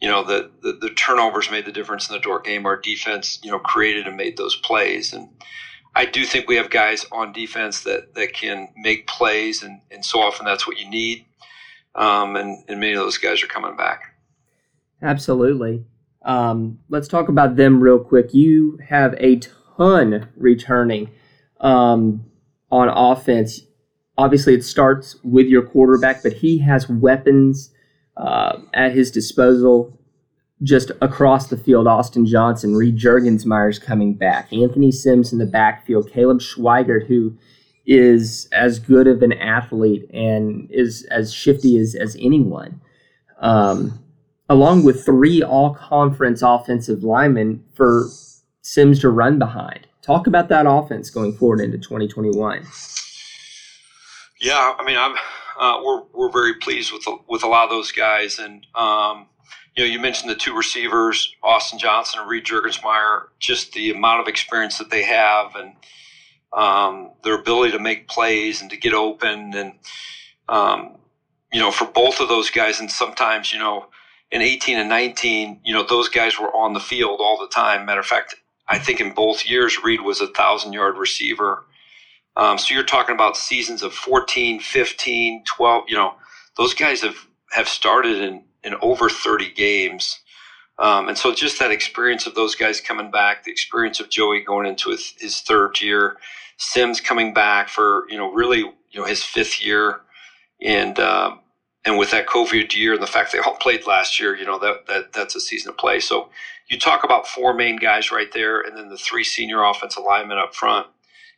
you 0.00 0.08
know, 0.08 0.24
the, 0.24 0.50
the, 0.62 0.72
the 0.72 0.90
turnovers 0.90 1.50
made 1.50 1.66
the 1.66 1.72
difference 1.72 2.08
in 2.08 2.14
the 2.14 2.20
Dordt 2.20 2.44
game. 2.44 2.66
Our 2.66 2.76
defense, 2.76 3.38
you 3.42 3.50
know, 3.50 3.58
created 3.58 4.06
and 4.06 4.16
made 4.16 4.36
those 4.36 4.56
plays. 4.56 5.12
And 5.12 5.28
I 5.94 6.06
do 6.06 6.24
think 6.24 6.48
we 6.48 6.56
have 6.56 6.70
guys 6.70 7.04
on 7.12 7.32
defense 7.32 7.82
that 7.84 8.14
that 8.14 8.32
can 8.32 8.68
make 8.76 9.06
plays, 9.06 9.62
and 9.62 9.80
and 9.90 10.04
so 10.04 10.20
often 10.20 10.46
that's 10.46 10.66
what 10.66 10.78
you 10.78 10.88
need 10.88 11.26
um, 11.94 12.36
and, 12.36 12.64
and 12.68 12.80
many 12.80 12.92
of 12.92 13.00
those 13.00 13.18
guys 13.18 13.42
are 13.42 13.48
coming 13.48 13.76
back. 13.76 14.14
Absolutely. 15.02 15.84
Um, 16.22 16.78
let's 16.88 17.08
talk 17.08 17.28
about 17.28 17.56
them 17.56 17.80
real 17.80 17.98
quick. 17.98 18.34
You 18.34 18.78
have 18.88 19.14
a 19.18 19.40
ton 19.76 20.28
returning 20.36 21.10
um, 21.60 22.26
on 22.70 22.88
offense. 22.88 23.62
Obviously, 24.18 24.54
it 24.54 24.64
starts 24.64 25.16
with 25.24 25.46
your 25.46 25.62
quarterback, 25.62 26.22
but 26.22 26.34
he 26.34 26.58
has 26.58 26.88
weapons 26.88 27.70
uh, 28.16 28.58
at 28.74 28.92
his 28.92 29.10
disposal 29.10 29.98
just 30.62 30.90
across 31.00 31.48
the 31.48 31.56
field. 31.56 31.86
Austin 31.86 32.26
Johnson, 32.26 32.74
Reed 32.74 32.98
Jurgensmeyer's 32.98 33.78
coming 33.78 34.12
back, 34.14 34.52
Anthony 34.52 34.92
Sims 34.92 35.32
in 35.32 35.38
the 35.38 35.46
backfield, 35.46 36.10
Caleb 36.10 36.40
Schweigert, 36.40 37.06
who 37.06 37.38
is 37.86 38.48
as 38.52 38.78
good 38.78 39.06
of 39.06 39.22
an 39.22 39.32
athlete 39.32 40.08
and 40.12 40.70
is 40.70 41.04
as 41.10 41.32
shifty 41.32 41.78
as, 41.78 41.94
as 41.94 42.16
anyone. 42.20 42.80
Um, 43.40 43.98
along 44.48 44.84
with 44.84 45.04
three 45.04 45.42
all 45.42 45.74
conference 45.74 46.42
offensive 46.42 47.02
linemen 47.02 47.64
for 47.74 48.08
Sims 48.62 49.00
to 49.00 49.08
run 49.08 49.38
behind. 49.38 49.86
Talk 50.02 50.26
about 50.26 50.48
that 50.48 50.66
offense 50.68 51.10
going 51.10 51.32
forward 51.32 51.60
into 51.60 51.78
2021. 51.78 52.66
Yeah, 54.40 54.74
I 54.78 54.84
mean, 54.84 54.96
I'm 54.96 55.16
uh, 55.58 55.82
we're 55.84 56.02
we're 56.12 56.32
very 56.32 56.54
pleased 56.54 56.92
with 56.92 57.04
with 57.28 57.42
a 57.42 57.46
lot 57.46 57.64
of 57.64 57.70
those 57.70 57.92
guys, 57.92 58.38
and 58.38 58.66
um, 58.74 59.26
you 59.76 59.84
know, 59.84 59.90
you 59.90 59.98
mentioned 59.98 60.30
the 60.30 60.34
two 60.34 60.56
receivers, 60.56 61.34
Austin 61.42 61.78
Johnson 61.78 62.20
and 62.20 62.28
Reed 62.28 62.44
Jurgensmeyer, 62.44 63.24
just 63.38 63.72
the 63.72 63.90
amount 63.90 64.20
of 64.20 64.28
experience 64.28 64.78
that 64.78 64.90
they 64.90 65.02
have, 65.02 65.54
and 65.56 65.74
um, 66.52 67.12
their 67.24 67.34
ability 67.34 67.72
to 67.72 67.78
make 67.78 68.08
plays 68.08 68.60
and 68.60 68.70
to 68.70 68.76
get 68.76 68.94
open, 68.94 69.54
and 69.54 69.74
um, 70.48 70.96
you 71.52 71.60
know, 71.60 71.70
for 71.70 71.86
both 71.86 72.20
of 72.20 72.28
those 72.28 72.50
guys, 72.50 72.80
and 72.80 72.90
sometimes 72.90 73.52
you 73.52 73.58
know, 73.58 73.86
in 74.30 74.42
18 74.42 74.78
and 74.78 74.88
19, 74.88 75.60
you 75.64 75.74
know, 75.74 75.84
those 75.84 76.08
guys 76.08 76.38
were 76.38 76.54
on 76.54 76.74
the 76.74 76.80
field 76.80 77.20
all 77.20 77.38
the 77.38 77.48
time. 77.48 77.86
Matter 77.86 78.00
of 78.00 78.06
fact, 78.06 78.36
I 78.68 78.78
think 78.78 79.00
in 79.00 79.12
both 79.12 79.46
years, 79.46 79.82
Reed 79.82 80.00
was 80.02 80.20
a 80.20 80.28
thousand 80.28 80.72
yard 80.72 80.96
receiver. 80.96 81.64
Um, 82.36 82.58
so 82.58 82.74
you're 82.74 82.84
talking 82.84 83.14
about 83.14 83.36
seasons 83.36 83.82
of 83.82 83.92
14, 83.92 84.60
15, 84.60 85.44
12. 85.44 85.84
You 85.88 85.96
know, 85.96 86.14
those 86.56 86.74
guys 86.74 87.02
have 87.02 87.16
have 87.52 87.68
started 87.68 88.18
in 88.18 88.44
in 88.62 88.74
over 88.82 89.08
30 89.08 89.52
games. 89.52 90.20
Um, 90.80 91.08
and 91.08 91.18
so 91.18 91.34
just 91.34 91.58
that 91.58 91.70
experience 91.70 92.26
of 92.26 92.34
those 92.34 92.54
guys 92.54 92.80
coming 92.80 93.10
back, 93.10 93.44
the 93.44 93.50
experience 93.52 94.00
of 94.00 94.08
Joey 94.08 94.40
going 94.40 94.66
into 94.66 94.90
his, 94.90 95.14
his 95.18 95.40
third 95.40 95.80
year, 95.80 96.16
Sims 96.56 97.00
coming 97.00 97.32
back 97.34 97.68
for 97.68 98.06
you 98.10 98.18
know 98.18 98.32
really 98.32 98.58
you 98.58 99.00
know 99.00 99.04
his 99.04 99.22
fifth 99.22 99.64
year, 99.64 100.00
and 100.62 100.98
uh, 100.98 101.36
and 101.86 101.98
with 101.98 102.10
that 102.10 102.26
COVID 102.26 102.74
year 102.74 102.94
and 102.94 103.02
the 103.02 103.06
fact 103.06 103.32
they 103.32 103.38
all 103.38 103.54
played 103.56 103.86
last 103.86 104.20
year, 104.20 104.36
you 104.36 104.44
know 104.44 104.58
that 104.58 104.86
that 104.86 105.12
that's 105.12 105.34
a 105.34 105.40
season 105.40 105.70
of 105.70 105.78
play. 105.78 106.00
So 106.00 106.28
you 106.68 106.78
talk 106.78 107.02
about 107.04 107.26
four 107.26 107.54
main 107.54 107.76
guys 107.76 108.10
right 108.10 108.30
there, 108.32 108.60
and 108.60 108.76
then 108.76 108.90
the 108.90 108.98
three 108.98 109.24
senior 109.24 109.62
offensive 109.64 110.04
linemen 110.06 110.38
up 110.38 110.54
front, 110.54 110.86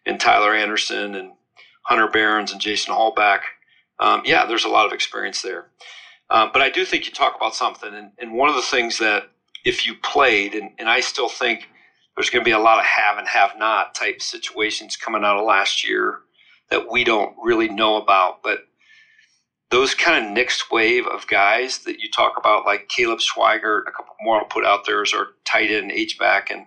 and 0.06 0.18
Tyler 0.20 0.54
Anderson 0.54 1.14
and 1.14 1.32
Hunter 1.84 2.08
Barons 2.08 2.52
and 2.52 2.60
Jason 2.60 2.94
Hallback. 2.94 3.40
Um, 4.00 4.22
yeah, 4.24 4.44
there's 4.46 4.64
a 4.64 4.68
lot 4.68 4.86
of 4.86 4.92
experience 4.92 5.42
there. 5.42 5.66
Um, 6.32 6.48
but 6.50 6.62
I 6.62 6.70
do 6.70 6.86
think 6.86 7.04
you 7.04 7.12
talk 7.12 7.36
about 7.36 7.54
something, 7.54 7.92
and, 7.92 8.10
and 8.18 8.32
one 8.32 8.48
of 8.48 8.54
the 8.56 8.62
things 8.62 8.98
that 8.98 9.24
if 9.66 9.86
you 9.86 9.94
played, 10.02 10.54
and, 10.54 10.70
and 10.78 10.88
I 10.88 11.00
still 11.00 11.28
think 11.28 11.68
there's 12.16 12.30
going 12.30 12.42
to 12.42 12.48
be 12.48 12.52
a 12.52 12.58
lot 12.58 12.78
of 12.78 12.86
have 12.86 13.18
and 13.18 13.28
have 13.28 13.58
not 13.58 13.94
type 13.94 14.22
situations 14.22 14.96
coming 14.96 15.24
out 15.24 15.36
of 15.36 15.46
last 15.46 15.86
year 15.86 16.20
that 16.70 16.90
we 16.90 17.04
don't 17.04 17.36
really 17.42 17.68
know 17.68 17.96
about. 17.96 18.42
But 18.42 18.60
those 19.70 19.94
kind 19.94 20.24
of 20.24 20.32
next 20.32 20.70
wave 20.72 21.06
of 21.06 21.26
guys 21.26 21.80
that 21.80 22.00
you 22.00 22.10
talk 22.10 22.38
about, 22.38 22.64
like 22.64 22.88
Caleb 22.88 23.20
Schweigert, 23.20 23.82
a 23.86 23.92
couple 23.92 24.14
more 24.22 24.38
I'll 24.38 24.46
put 24.46 24.64
out 24.64 24.86
there 24.86 25.02
is 25.02 25.12
our 25.12 25.28
tight 25.44 25.70
end 25.70 25.92
H 25.92 26.18
back, 26.18 26.50
and 26.50 26.64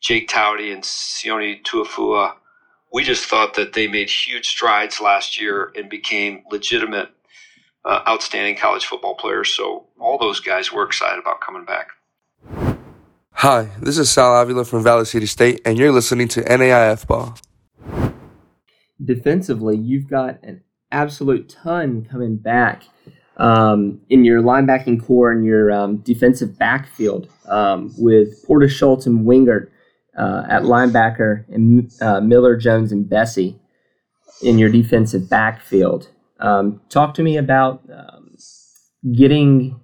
Jake 0.00 0.28
Towdy 0.28 0.72
and 0.72 0.82
Sione 0.82 1.62
Tuafua. 1.62 2.34
We 2.92 3.04
just 3.04 3.26
thought 3.26 3.54
that 3.54 3.72
they 3.72 3.86
made 3.86 4.10
huge 4.10 4.46
strides 4.46 5.00
last 5.00 5.40
year 5.40 5.72
and 5.76 5.88
became 5.88 6.42
legitimate, 6.50 7.10
uh, 7.86 8.02
outstanding 8.08 8.56
college 8.56 8.84
football 8.84 9.14
players. 9.14 9.54
So 9.54 9.86
all 9.98 10.18
those 10.18 10.40
guys 10.40 10.72
were 10.72 10.84
excited 10.84 11.18
about 11.18 11.40
coming 11.40 11.64
back. 11.64 11.88
Hi, 13.32 13.68
this 13.80 13.98
is 13.98 14.10
Sal 14.10 14.40
Avila 14.40 14.64
from 14.64 14.82
Valley 14.82 15.04
City 15.04 15.26
State, 15.26 15.60
and 15.64 15.78
you're 15.78 15.92
listening 15.92 16.26
to 16.28 16.42
NAIAF 16.42 17.06
Ball. 17.06 17.36
Defensively, 19.04 19.76
you've 19.76 20.08
got 20.08 20.42
an 20.42 20.62
absolute 20.90 21.48
ton 21.48 22.06
coming 22.10 22.36
back 22.36 22.84
um, 23.36 24.00
in 24.08 24.24
your 24.24 24.40
linebacking 24.42 25.04
core 25.04 25.30
and 25.32 25.44
your 25.44 25.70
um, 25.70 25.98
defensive 25.98 26.58
backfield 26.58 27.28
um, 27.46 27.92
with 27.98 28.42
Porter 28.46 28.70
Schultz 28.70 29.04
and 29.04 29.26
Wingert 29.26 29.68
uh, 30.18 30.44
at 30.48 30.62
linebacker 30.62 31.44
and 31.52 31.92
uh, 32.00 32.20
Miller, 32.22 32.56
Jones, 32.56 32.90
and 32.90 33.08
Bessie 33.08 33.60
in 34.42 34.58
your 34.58 34.70
defensive 34.70 35.28
backfield. 35.28 36.08
Um, 36.40 36.80
talk 36.88 37.14
to 37.14 37.22
me 37.22 37.36
about 37.36 37.82
um, 37.92 38.36
getting 39.14 39.80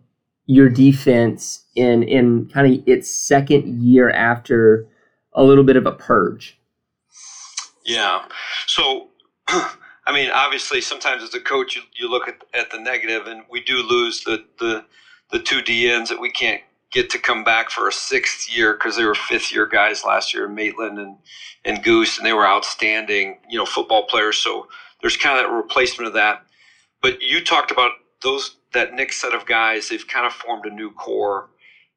your 0.47 0.69
defense 0.69 1.65
in 1.75 2.03
in 2.03 2.49
kind 2.53 2.73
of 2.73 2.83
its 2.87 3.11
second 3.11 3.83
year 3.83 4.11
after 4.11 4.87
a 5.33 5.43
little 5.43 5.65
bit 5.65 5.77
of 5.77 5.87
a 5.87 5.93
purge? 5.93 6.59
Yeah. 7.85 8.25
So, 8.67 9.09
I 9.49 10.13
mean, 10.13 10.31
obviously, 10.31 10.81
sometimes 10.81 11.23
as 11.23 11.35
a 11.35 11.41
coach, 11.41 11.77
you, 11.77 11.83
you 11.97 12.11
look 12.11 12.29
at, 12.29 12.43
at 12.55 12.71
the 12.71 12.79
negative, 12.79 13.27
and 13.27 13.43
we 13.51 13.61
do 13.63 13.83
lose 13.83 14.25
the, 14.25 14.45
the, 14.59 14.85
the 15.31 15.39
two 15.39 15.61
DNs 15.61 16.09
that 16.09 16.21
we 16.21 16.31
can't 16.31 16.61
get 16.93 17.09
to 17.11 17.19
come 17.19 17.43
back 17.43 17.71
for 17.71 17.89
a 17.89 17.93
sixth 17.93 18.55
year 18.55 18.75
because 18.75 18.97
they 18.97 19.05
were 19.05 19.15
fifth 19.15 19.53
year 19.53 19.67
guys 19.67 20.05
last 20.05 20.35
year, 20.35 20.49
Maitland 20.49 20.99
and, 20.99 21.17
and 21.65 21.83
Goose, 21.83 22.19
and 22.19 22.27
they 22.27 22.35
were 22.35 22.47
outstanding, 22.47 23.39
you 23.49 23.57
know, 23.57 23.65
football 23.65 24.05
players. 24.07 24.37
So 24.37 24.69
there's 25.03 25.17
kind 25.17 25.39
of 25.39 25.45
that 25.45 25.55
replacement 25.55 26.09
of 26.09 26.15
that. 26.15 26.47
But 27.03 27.21
you 27.21 27.45
talked 27.45 27.71
about 27.71 27.93
those 28.23 28.57
that 28.73 28.95
next 28.95 29.21
set 29.21 29.35
of 29.35 29.45
guys. 29.45 29.89
They've 29.89 30.07
kind 30.07 30.27
of 30.27 30.33
formed 30.33 30.65
a 30.65 30.71
new 30.71 30.91
core 30.93 31.51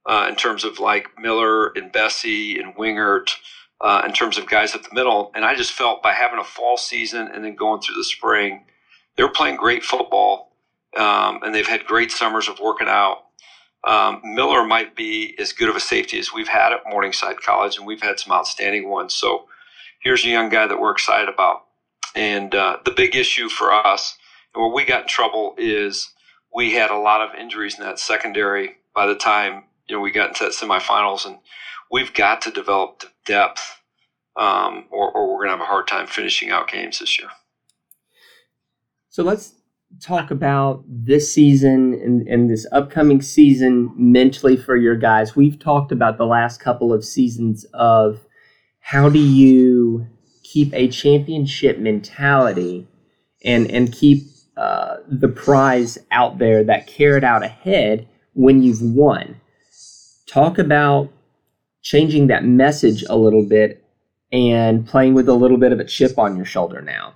uh, 0.05 0.27
in 0.29 0.35
terms 0.35 0.63
of 0.63 0.79
like 0.79 1.07
Miller 1.17 1.67
and 1.75 1.91
Bessie 1.91 2.59
and 2.59 2.75
Wingert 2.75 3.29
uh, 3.81 4.03
in 4.05 4.13
terms 4.13 4.37
of 4.37 4.47
guys 4.47 4.75
at 4.75 4.83
the 4.83 4.93
middle. 4.93 5.31
And 5.35 5.45
I 5.45 5.55
just 5.55 5.71
felt 5.71 6.03
by 6.03 6.13
having 6.13 6.39
a 6.39 6.43
fall 6.43 6.77
season 6.77 7.29
and 7.33 7.43
then 7.43 7.55
going 7.55 7.81
through 7.81 7.95
the 7.95 8.03
spring, 8.03 8.65
they 9.15 9.23
were 9.23 9.29
playing 9.29 9.55
great 9.55 9.83
football, 9.83 10.51
um, 10.97 11.39
and 11.43 11.55
they've 11.55 11.67
had 11.67 11.85
great 11.85 12.11
summers 12.11 12.49
of 12.49 12.59
working 12.59 12.87
out. 12.89 13.19
Um, 13.85 14.21
Miller 14.23 14.65
might 14.65 14.95
be 14.95 15.35
as 15.39 15.53
good 15.53 15.69
of 15.69 15.75
a 15.75 15.79
safety 15.79 16.17
as 16.17 16.33
we've 16.33 16.47
had 16.47 16.73
at 16.73 16.81
Morningside 16.89 17.41
College, 17.41 17.77
and 17.77 17.85
we've 17.85 18.01
had 18.01 18.19
some 18.19 18.33
outstanding 18.33 18.89
ones. 18.89 19.13
So 19.13 19.45
here's 20.01 20.25
a 20.25 20.29
young 20.29 20.49
guy 20.49 20.67
that 20.67 20.79
we're 20.79 20.91
excited 20.91 21.29
about. 21.29 21.64
And 22.15 22.55
uh, 22.55 22.77
the 22.85 22.91
big 22.91 23.15
issue 23.15 23.49
for 23.49 23.73
us, 23.73 24.17
where 24.53 24.73
we 24.73 24.85
got 24.85 25.03
in 25.03 25.07
trouble, 25.07 25.53
is 25.57 26.13
we 26.53 26.73
had 26.73 26.89
a 26.89 26.97
lot 26.97 27.21
of 27.21 27.35
injuries 27.35 27.77
in 27.77 27.83
that 27.83 27.99
secondary 27.99 28.77
by 28.95 29.05
the 29.05 29.15
time 29.15 29.63
you 29.87 29.95
know 29.95 30.01
we 30.01 30.11
got 30.11 30.29
into 30.29 30.45
that 30.45 30.53
semifinals, 30.53 31.25
and 31.25 31.37
we've 31.91 32.13
got 32.13 32.41
to 32.43 32.51
develop 32.51 33.03
depth, 33.25 33.81
um, 34.35 34.85
or, 34.89 35.11
or 35.11 35.27
we're 35.27 35.45
going 35.45 35.49
to 35.49 35.57
have 35.57 35.61
a 35.61 35.65
hard 35.65 35.87
time 35.87 36.07
finishing 36.07 36.49
out 36.49 36.69
games 36.69 36.99
this 36.99 37.19
year. 37.19 37.29
So 39.09 39.23
let's 39.23 39.53
talk 40.01 40.31
about 40.31 40.83
this 40.87 41.31
season 41.31 41.93
and, 41.93 42.27
and 42.27 42.49
this 42.49 42.65
upcoming 42.71 43.21
season 43.21 43.93
mentally 43.95 44.57
for 44.57 44.75
your 44.75 44.95
guys. 44.95 45.35
We've 45.35 45.57
talked 45.57 45.91
about 45.91 46.17
the 46.17 46.25
last 46.25 46.59
couple 46.59 46.91
of 46.91 47.05
seasons 47.05 47.65
of 47.73 48.25
how 48.79 49.09
do 49.09 49.19
you 49.19 50.07
keep 50.45 50.73
a 50.73 50.87
championship 50.87 51.77
mentality 51.79 52.87
and 53.43 53.69
and 53.71 53.91
keep 53.91 54.23
uh, 54.57 54.97
the 55.07 55.27
prize 55.27 55.97
out 56.11 56.37
there 56.37 56.63
that 56.63 56.87
carried 56.87 57.23
out 57.23 57.43
ahead 57.43 58.07
when 58.33 58.61
you've 58.61 58.81
won. 58.81 59.39
Talk 60.27 60.57
about 60.57 61.09
changing 61.81 62.27
that 62.27 62.45
message 62.45 63.03
a 63.09 63.15
little 63.15 63.43
bit 63.43 63.83
and 64.31 64.87
playing 64.87 65.13
with 65.13 65.29
a 65.29 65.33
little 65.33 65.57
bit 65.57 65.71
of 65.71 65.79
a 65.79 65.85
chip 65.85 66.17
on 66.17 66.35
your 66.35 66.45
shoulder 66.45 66.81
now. 66.81 67.15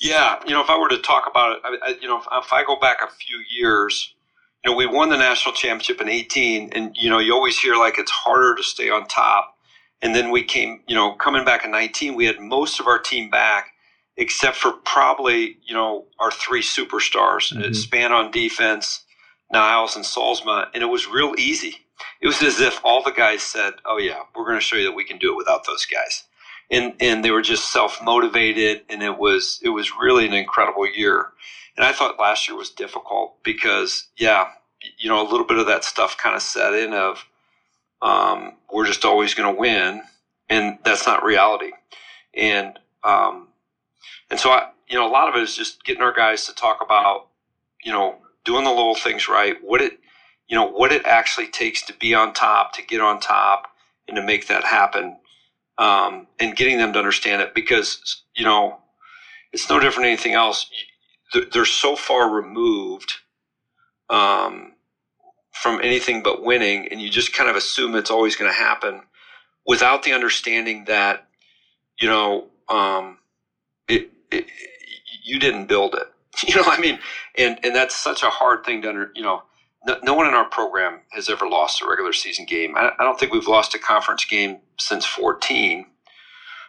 Yeah, 0.00 0.40
you 0.46 0.52
know, 0.52 0.62
if 0.62 0.70
I 0.70 0.78
were 0.78 0.88
to 0.88 0.98
talk 0.98 1.28
about 1.30 1.56
it, 1.56 1.80
I, 1.82 1.94
you 2.00 2.08
know, 2.08 2.18
if, 2.18 2.26
if, 2.32 2.52
I 2.52 2.64
go 2.64 2.76
back 2.80 2.98
a 3.02 3.06
few 3.06 3.38
years, 3.50 4.14
you 4.64 4.70
know, 4.70 4.76
we 4.76 4.86
won 4.86 5.10
the 5.10 5.18
national 5.18 5.54
championship 5.54 6.00
in 6.00 6.08
18, 6.08 6.70
and, 6.72 6.96
you 6.96 7.10
know, 7.10 7.18
you 7.18 7.34
always 7.34 7.58
hear 7.58 7.76
like 7.76 7.98
it's 7.98 8.10
harder 8.10 8.54
to 8.54 8.62
stay 8.62 8.88
on 8.88 9.06
top. 9.08 9.58
And 10.02 10.14
then 10.14 10.30
we 10.30 10.42
came, 10.42 10.80
you 10.86 10.94
know, 10.94 11.12
coming 11.12 11.44
back 11.44 11.64
in 11.64 11.70
19, 11.70 12.14
we 12.14 12.24
had 12.24 12.40
most 12.40 12.80
of 12.80 12.86
our 12.86 12.98
team 12.98 13.30
back 13.30 13.72
except 14.16 14.56
for 14.56 14.72
probably, 14.72 15.56
you 15.64 15.74
know, 15.74 16.04
our 16.18 16.30
three 16.30 16.62
superstars, 16.62 17.54
mm-hmm. 17.54 17.72
Span 17.72 18.12
on 18.12 18.30
defense, 18.30 19.04
Niles 19.52 19.96
and 19.96 20.04
Solsma, 20.04 20.68
and 20.74 20.82
it 20.82 20.86
was 20.86 21.06
real 21.06 21.34
easy. 21.38 21.76
It 22.20 22.26
was 22.26 22.42
as 22.42 22.60
if 22.60 22.80
all 22.84 23.02
the 23.02 23.12
guys 23.12 23.42
said, 23.42 23.74
"Oh 23.84 23.98
yeah, 23.98 24.20
we're 24.34 24.44
going 24.44 24.58
to 24.58 24.64
show 24.64 24.76
you 24.76 24.84
that 24.84 24.94
we 24.94 25.04
can 25.04 25.18
do 25.18 25.32
it 25.32 25.36
without 25.36 25.66
those 25.66 25.86
guys." 25.86 26.24
and 26.70 26.94
and 27.00 27.24
they 27.24 27.30
were 27.30 27.42
just 27.42 27.72
self 27.72 28.02
motivated, 28.02 28.82
and 28.88 29.02
it 29.02 29.18
was 29.18 29.60
it 29.62 29.70
was 29.70 29.90
really 30.00 30.26
an 30.26 30.32
incredible 30.32 30.86
year. 30.86 31.32
And 31.76 31.84
I 31.84 31.92
thought 31.92 32.18
last 32.18 32.48
year 32.48 32.56
was 32.56 32.70
difficult 32.70 33.42
because 33.42 34.08
yeah, 34.16 34.48
you 34.98 35.08
know, 35.08 35.20
a 35.20 35.28
little 35.28 35.46
bit 35.46 35.58
of 35.58 35.66
that 35.66 35.84
stuff 35.84 36.16
kind 36.16 36.36
of 36.36 36.42
set 36.42 36.74
in 36.74 36.92
of 36.92 37.24
um, 38.02 38.56
we're 38.72 38.86
just 38.86 39.04
always 39.04 39.34
going 39.34 39.54
to 39.54 39.60
win, 39.60 40.02
and 40.48 40.78
that's 40.84 41.06
not 41.06 41.24
reality. 41.24 41.72
And 42.34 42.78
um, 43.04 43.48
and 44.30 44.38
so 44.38 44.50
I, 44.50 44.70
you 44.88 44.96
know, 44.96 45.08
a 45.08 45.10
lot 45.10 45.28
of 45.28 45.36
it 45.36 45.42
is 45.42 45.56
just 45.56 45.84
getting 45.84 46.02
our 46.02 46.12
guys 46.12 46.44
to 46.46 46.54
talk 46.54 46.80
about, 46.82 47.28
you 47.84 47.92
know, 47.92 48.16
doing 48.44 48.64
the 48.64 48.70
little 48.70 48.94
things 48.94 49.28
right. 49.28 49.56
What 49.62 49.80
it, 49.82 49.98
you 50.48 50.56
know, 50.56 50.66
what 50.66 50.92
it 50.92 51.06
actually 51.06 51.48
takes 51.48 51.82
to 51.86 51.94
be 51.94 52.14
on 52.14 52.32
top, 52.34 52.74
to 52.74 52.82
get 52.82 53.00
on 53.00 53.20
top, 53.20 53.68
and 54.08 54.16
to 54.16 54.22
make 54.22 54.48
that 54.48 54.64
happen 54.64 55.16
um, 55.78 56.26
and 56.38 56.56
getting 56.56 56.78
them 56.78 56.92
to 56.92 56.98
understand 56.98 57.42
it 57.42 57.54
because 57.54 58.22
you 58.36 58.44
know 58.44 58.78
it's 59.52 59.68
no 59.68 59.80
different 59.80 60.04
than 60.04 60.12
anything 60.12 60.34
else. 60.34 60.70
They're 61.52 61.64
so 61.64 61.96
far 61.96 62.30
removed 62.30 63.14
um, 64.10 64.72
from 65.60 65.80
anything 65.82 66.22
but 66.22 66.42
winning, 66.42 66.88
and 66.90 67.00
you 67.00 67.10
just 67.10 67.34
kind 67.34 67.50
of 67.50 67.56
assume 67.56 67.94
it's 67.94 68.10
always 68.10 68.34
going 68.34 68.50
to 68.50 68.56
happen 68.56 69.02
without 69.66 70.02
the 70.02 70.12
understanding 70.12 70.84
that 70.86 71.26
you 72.00 72.08
know 72.08 72.46
um, 72.68 73.18
it, 73.88 74.10
it, 74.30 74.46
you 75.22 75.38
didn't 75.38 75.66
build 75.66 75.94
it. 75.94 76.06
You 76.48 76.56
know, 76.56 76.62
I 76.64 76.80
mean, 76.80 76.98
and 77.36 77.58
and 77.62 77.76
that's 77.76 77.94
such 77.94 78.22
a 78.22 78.30
hard 78.30 78.64
thing 78.64 78.80
to 78.82 78.88
under. 78.88 79.12
You 79.14 79.22
know, 79.22 79.42
no, 79.86 79.98
no, 80.02 80.14
one 80.14 80.26
in 80.26 80.32
our 80.32 80.48
program 80.48 81.00
has 81.10 81.28
ever 81.28 81.46
lost 81.46 81.82
a 81.82 81.86
regular 81.86 82.14
season 82.14 82.46
game. 82.46 82.74
I, 82.76 82.92
I, 82.98 83.04
don't 83.04 83.20
think 83.20 83.30
we've 83.30 83.46
lost 83.46 83.74
a 83.74 83.78
conference 83.78 84.24
game 84.24 84.58
since 84.78 85.04
14. 85.04 85.84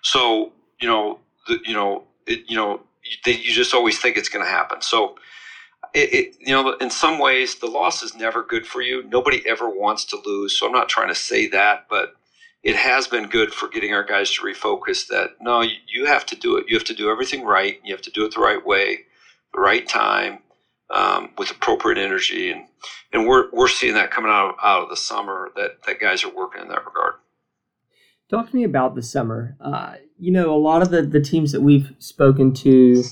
So 0.02 0.52
you 0.82 0.90
know, 0.90 1.20
the, 1.48 1.60
you 1.64 1.74
know, 1.74 2.04
it, 2.28 2.42
you 2.50 2.58
know, 2.58 2.82
you, 3.26 3.34
you 3.34 3.54
just 3.54 3.74
always 3.74 3.98
think 3.98 4.18
it's 4.18 4.30
going 4.30 4.44
to 4.44 4.52
happen. 4.52 4.82
So. 4.82 5.16
It, 5.94 6.14
it, 6.14 6.36
you 6.40 6.54
know, 6.54 6.74
in 6.78 6.90
some 6.90 7.20
ways, 7.20 7.56
the 7.56 7.68
loss 7.68 8.02
is 8.02 8.16
never 8.16 8.44
good 8.44 8.66
for 8.66 8.82
you. 8.82 9.04
Nobody 9.04 9.44
ever 9.48 9.70
wants 9.70 10.06
to 10.06 10.22
lose. 10.26 10.58
So 10.58 10.66
I'm 10.66 10.72
not 10.72 10.90
trying 10.90 11.10
to 11.10 11.16
say 11.16 11.48
that, 11.48 11.88
but 11.90 12.16
it 12.64 12.76
has 12.76 13.08
been 13.08 13.28
good 13.28 13.54
for 13.54 13.68
getting 13.68 13.94
our 13.94 14.04
guys 14.04 14.32
to 14.36 14.42
refocus 14.42 15.08
that 15.08 15.32
no, 15.42 15.62
you, 15.62 16.06
have 16.06 16.26
to 16.28 16.36
do 16.36 16.58
it. 16.58 16.66
You 16.68 16.78
have 16.78 16.86
to 16.86 16.94
do 16.94 17.10
everything 17.10 17.44
right. 17.44 17.80
You 17.84 17.94
have 17.94 18.04
to 18.04 18.12
do 18.12 18.26
it 18.26 18.34
the 18.34 18.42
right 18.42 18.64
way, 18.66 19.00
the 19.54 19.60
right 19.60 19.88
time, 19.88 20.40
um, 20.92 21.32
with 21.38 21.50
appropriate 21.52 21.98
energy, 21.98 22.52
and 22.52 22.68
and 23.14 23.28
we're 23.28 23.50
we're 23.52 23.68
seeing 23.68 23.94
that 23.96 24.12
coming 24.12 24.32
out 24.32 24.50
of, 24.50 24.56
out 24.64 24.84
of 24.84 24.90
the 24.90 24.98
summer 24.98 25.52
that 25.56 25.84
that 25.88 26.00
guys 26.00 26.24
are 26.24 26.34
working 26.34 26.62
in 26.62 26.68
that 26.68 26.86
regard. 26.86 27.16
Talk 28.30 28.50
to 28.50 28.56
me 28.56 28.64
about 28.64 28.96
the 28.96 29.02
summer. 29.02 29.58
Uh, 29.60 29.96
you 30.20 30.32
know, 30.32 30.54
a 30.54 30.60
lot 30.60 30.82
of 30.82 30.92
the 30.92 31.02
the 31.02 31.22
teams 31.22 31.52
that 31.54 31.62
we've 31.62 31.94
spoken 32.00 32.54
to 32.56 33.04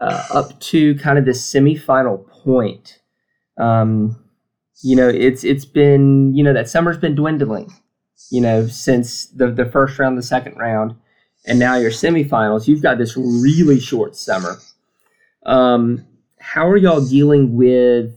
uh, 0.00 0.24
up 0.32 0.58
to 0.60 0.94
kind 0.96 1.18
of 1.18 1.24
the 1.24 1.32
semifinal 1.32 2.26
point. 2.28 3.00
Um, 3.58 4.22
you 4.82 4.94
know, 4.94 5.08
it's 5.08 5.44
it's 5.44 5.64
been 5.64 6.34
you 6.34 6.44
know 6.44 6.52
that 6.52 6.68
summer's 6.68 6.98
been 6.98 7.14
dwindling. 7.14 7.72
You 8.30 8.40
know, 8.40 8.66
since 8.66 9.26
the 9.26 9.50
the 9.50 9.64
first 9.64 9.98
round, 9.98 10.16
the 10.16 10.22
second 10.22 10.56
round, 10.56 10.94
and 11.46 11.58
now 11.58 11.76
your 11.76 11.90
semifinals. 11.90 12.68
You've 12.68 12.82
got 12.82 12.98
this 12.98 13.16
really 13.16 13.80
short 13.80 14.16
summer. 14.16 14.58
Um, 15.46 16.06
how 16.40 16.68
are 16.68 16.76
y'all 16.76 17.04
dealing 17.04 17.56
with 17.56 18.12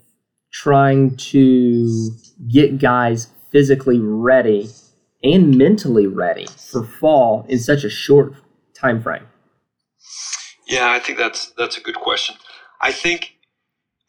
trying 0.52 1.16
to 1.16 2.12
get 2.48 2.78
guys 2.78 3.28
physically 3.52 4.00
ready 4.00 4.70
and 5.24 5.58
mentally 5.58 6.08
ready 6.08 6.46
for 6.46 6.84
fall 6.84 7.46
in 7.48 7.60
such 7.60 7.84
a 7.84 7.90
short 7.90 8.34
time 8.76 9.02
frame? 9.02 9.26
Yeah, 10.68 10.92
I 10.92 11.00
think 11.00 11.18
that's 11.20 11.52
that's 11.58 11.78
a 11.78 11.82
good 11.82 11.96
question. 11.96 12.36
I 12.82 12.92
think 12.92 13.34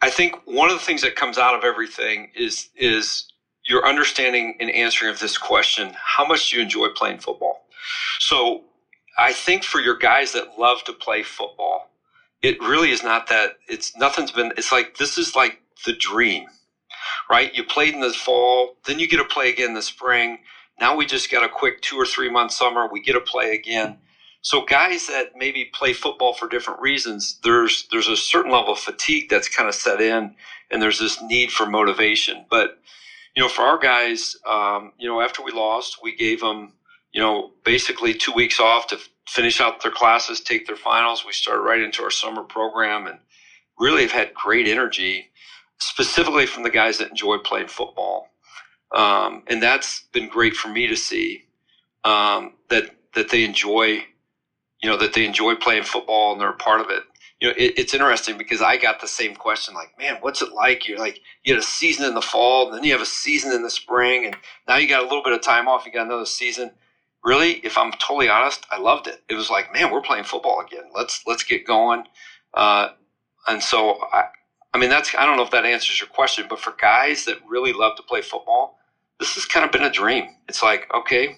I 0.03 0.11
think 0.11 0.37
one 0.47 0.71
of 0.71 0.79
the 0.79 0.85
things 0.85 1.03
that 1.03 1.17
comes 1.17 1.39
out 1.39 1.55
of 1.57 1.65
everything 1.65 2.31
is 2.37 2.71
is 2.77 3.27
your 3.69 3.87
understanding 3.87 4.57
and 4.61 4.71
answering 4.71 5.13
of 5.13 5.21
this 5.21 5.39
question: 5.39 5.95
How 5.97 6.27
much 6.27 6.51
do 6.51 6.57
you 6.59 6.63
enjoy 6.63 6.89
playing 6.97 7.19
football? 7.21 7.67
So, 8.21 8.65
I 9.19 9.33
think 9.33 9.65
for 9.65 9.81
your 9.81 9.97
guys 9.99 10.33
that 10.33 10.59
love 10.59 10.85
to 10.85 10.93
play 10.95 11.23
football, 11.25 11.83
it 12.43 12.61
really 12.61 12.91
is 12.91 13.03
not 13.03 13.29
that 13.29 13.53
it's 13.69 13.97
nothing's 13.97 14.31
been 14.33 14.53
it's 14.57 14.73
like 14.73 14.97
this 14.99 15.19
is 15.19 15.35
like 15.37 15.61
the 15.87 15.93
dream 15.95 16.47
right 17.31 17.55
you 17.57 17.65
played 17.65 17.95
in 17.95 18.01
the 18.01 18.11
fall 18.13 18.77
then 18.87 18.99
you 18.99 19.09
get 19.09 19.19
to 19.19 19.25
play 19.25 19.51
again 19.51 19.69
in 19.71 19.75
the 19.75 19.83
spring 19.83 20.39
now 20.81 20.97
we 20.97 21.07
just 21.07 21.31
got 21.31 21.45
a 21.45 21.49
quick 21.49 21.81
two 21.83 21.97
or 21.97 22.07
three 22.07 22.31
month 22.31 22.53
summer 22.53 22.89
we 22.91 23.03
get 23.03 23.15
to 23.15 23.21
play 23.21 23.55
again 23.55 23.99
so 24.43 24.65
guys 24.65 25.07
that 25.09 25.33
maybe 25.37 25.71
play 25.73 25.93
football 25.93 26.35
for 26.35 26.49
different 26.49 26.81
reasons 26.81 27.39
there's 27.45 27.89
there's 27.93 28.09
a 28.09 28.17
certain 28.17 28.53
level 28.53 28.73
of 28.75 28.79
fatigue 28.79 29.29
that's 29.31 29.49
kind 29.49 29.69
of 29.69 29.75
set 29.75 30.01
in 30.01 30.35
and 30.71 30.83
there's 30.83 31.01
this 31.01 31.23
need 31.23 31.53
for 31.53 31.67
motivation 31.67 32.45
but 32.51 32.79
you 33.37 33.43
know 33.43 33.49
for 33.49 33.63
our 33.63 33.79
guys 33.79 34.37
um, 34.49 34.93
you 34.99 35.09
know 35.09 35.21
after 35.21 35.43
we 35.43 35.53
lost 35.53 35.99
we 36.03 36.15
gave 36.17 36.41
them 36.41 36.73
you 37.13 37.21
know 37.21 37.53
basically 37.65 38.15
two 38.15 38.33
weeks 38.33 38.61
off 38.61 38.87
to 38.89 38.99
finish 39.29 39.61
out 39.61 39.83
their 39.83 39.93
classes, 39.93 40.41
take 40.41 40.67
their 40.67 40.77
finals. 40.77 41.25
We 41.27 41.33
started 41.33 41.63
right 41.63 41.81
into 41.81 42.03
our 42.03 42.11
summer 42.11 42.43
program 42.43 43.07
and 43.07 43.19
really 43.79 44.03
have 44.03 44.13
had 44.13 44.35
great 44.35 44.69
energy 44.69 45.31
specifically 45.79 46.47
from 46.47 46.63
the 46.63 46.71
guys 46.71 46.99
that 46.99 47.11
enjoy 47.11 47.39
playing 47.39 47.69
football. 47.69 48.29
Um, 48.95 49.43
and 49.47 49.63
that's 49.63 50.05
been 50.13 50.29
great 50.29 50.55
for 50.55 50.69
me 50.69 50.87
to 50.89 50.97
see 50.97 51.45
um, 52.05 52.55
that 52.69 52.91
that 53.15 53.31
they 53.31 53.45
enjoy, 53.45 54.05
you 54.83 54.91
know, 54.91 54.97
that 54.97 55.15
they 55.15 55.25
enjoy 55.25 55.55
playing 55.55 55.85
football 55.85 56.33
and 56.33 56.41
they're 56.41 56.51
a 56.51 56.57
part 56.57 56.81
of 56.81 56.91
it. 56.91 57.05
You 57.41 57.49
know, 57.49 57.55
it, 57.57 57.75
it's 57.77 57.95
interesting 57.95 58.39
because 58.39 58.63
I 58.63 58.77
got 58.77 59.01
the 59.01 59.09
same 59.09 59.35
question, 59.35 59.75
like, 59.75 59.99
man, 59.99 60.19
what's 60.21 60.43
it 60.43 60.53
like? 60.53 60.87
You're 60.87 60.99
like, 60.99 61.21
you 61.45 61.55
had 61.55 61.63
a 61.63 61.67
season 61.67 62.07
in 62.07 62.15
the 62.15 62.23
fall, 62.23 62.69
and 62.69 62.77
then 62.77 62.85
you 62.85 62.93
have 62.93 63.01
a 63.01 63.07
season 63.07 63.53
in 63.53 63.63
the 63.63 63.71
spring, 63.71 64.27
and 64.27 64.37
now 64.69 64.77
you 64.77 64.89
got 64.89 65.01
a 65.01 65.07
little 65.07 65.25
bit 65.25 65.33
of 65.33 65.43
time 65.43 65.67
off. 65.67 65.85
You 65.85 65.93
got 65.93 66.07
another 66.07 66.27
season. 66.27 66.71
Really, 67.25 67.55
if 67.65 67.77
I'm 67.77 67.93
totally 67.93 68.29
honest, 68.29 68.65
I 68.71 68.79
loved 68.79 69.09
it. 69.09 69.23
It 69.29 69.35
was 69.35 69.51
like, 69.51 69.73
man, 69.73 69.91
we're 69.91 70.03
playing 70.03 70.25
football 70.25 70.61
again. 70.61 70.85
Let's 70.95 71.23
let's 71.27 71.43
get 71.45 71.67
going. 71.67 72.05
Uh, 72.55 72.91
and 73.49 73.63
so 73.63 73.99
I, 74.13 74.25
I 74.75 74.79
mean, 74.79 74.91
that's 74.91 75.15
I 75.17 75.27
don't 75.27 75.37
know 75.37 75.45
if 75.45 75.51
that 75.51 75.65
answers 75.65 76.01
your 76.01 76.09
question, 76.09 76.47
but 76.49 76.61
for 76.61 76.75
guys 76.81 77.25
that 77.27 77.39
really 77.49 77.73
love 77.73 77.97
to 77.97 78.03
play 78.03 78.23
football, 78.23 78.79
this 79.21 79.35
has 79.35 79.45
kind 79.47 79.65
of 79.65 79.73
been 79.73 79.85
a 79.85 79.91
dream. 79.91 80.29
It's 80.49 80.63
like, 80.63 80.91
okay, 80.95 81.37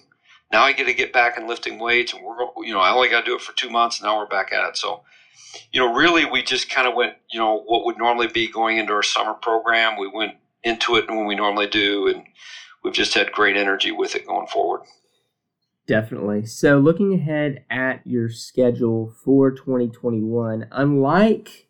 now 0.54 0.62
I 0.62 0.72
get 0.72 0.84
to 0.84 0.94
get 0.94 1.12
back 1.12 1.36
in 1.36 1.48
lifting 1.48 1.80
weights, 1.80 2.14
and 2.14 2.22
we're 2.22 2.36
you 2.64 2.72
know 2.72 2.78
I 2.78 2.92
only 2.92 3.08
got 3.08 3.20
to 3.20 3.26
do 3.26 3.34
it 3.34 3.42
for 3.42 3.52
two 3.54 3.70
months. 3.70 3.98
and 3.98 4.06
Now 4.06 4.18
we're 4.18 4.26
back 4.26 4.52
at 4.52 4.68
it. 4.68 4.76
So, 4.76 5.02
you 5.72 5.80
know, 5.80 5.92
really 5.92 6.24
we 6.24 6.44
just 6.44 6.70
kind 6.70 6.86
of 6.86 6.94
went, 6.94 7.14
you 7.32 7.40
know, 7.40 7.60
what 7.66 7.84
would 7.84 7.98
normally 7.98 8.28
be 8.28 8.46
going 8.46 8.78
into 8.78 8.92
our 8.92 9.02
summer 9.02 9.34
program, 9.34 9.98
we 9.98 10.06
went 10.06 10.34
into 10.62 10.94
it 10.94 11.08
when 11.08 11.26
we 11.26 11.34
normally 11.34 11.66
do, 11.66 12.06
and 12.06 12.22
we've 12.84 12.94
just 12.94 13.14
had 13.14 13.32
great 13.32 13.56
energy 13.56 13.90
with 13.90 14.14
it 14.14 14.28
going 14.28 14.46
forward. 14.46 14.82
Definitely. 15.88 16.46
So, 16.46 16.78
looking 16.78 17.12
ahead 17.14 17.64
at 17.68 18.06
your 18.06 18.30
schedule 18.30 19.12
for 19.24 19.50
2021, 19.50 20.68
unlike 20.70 21.66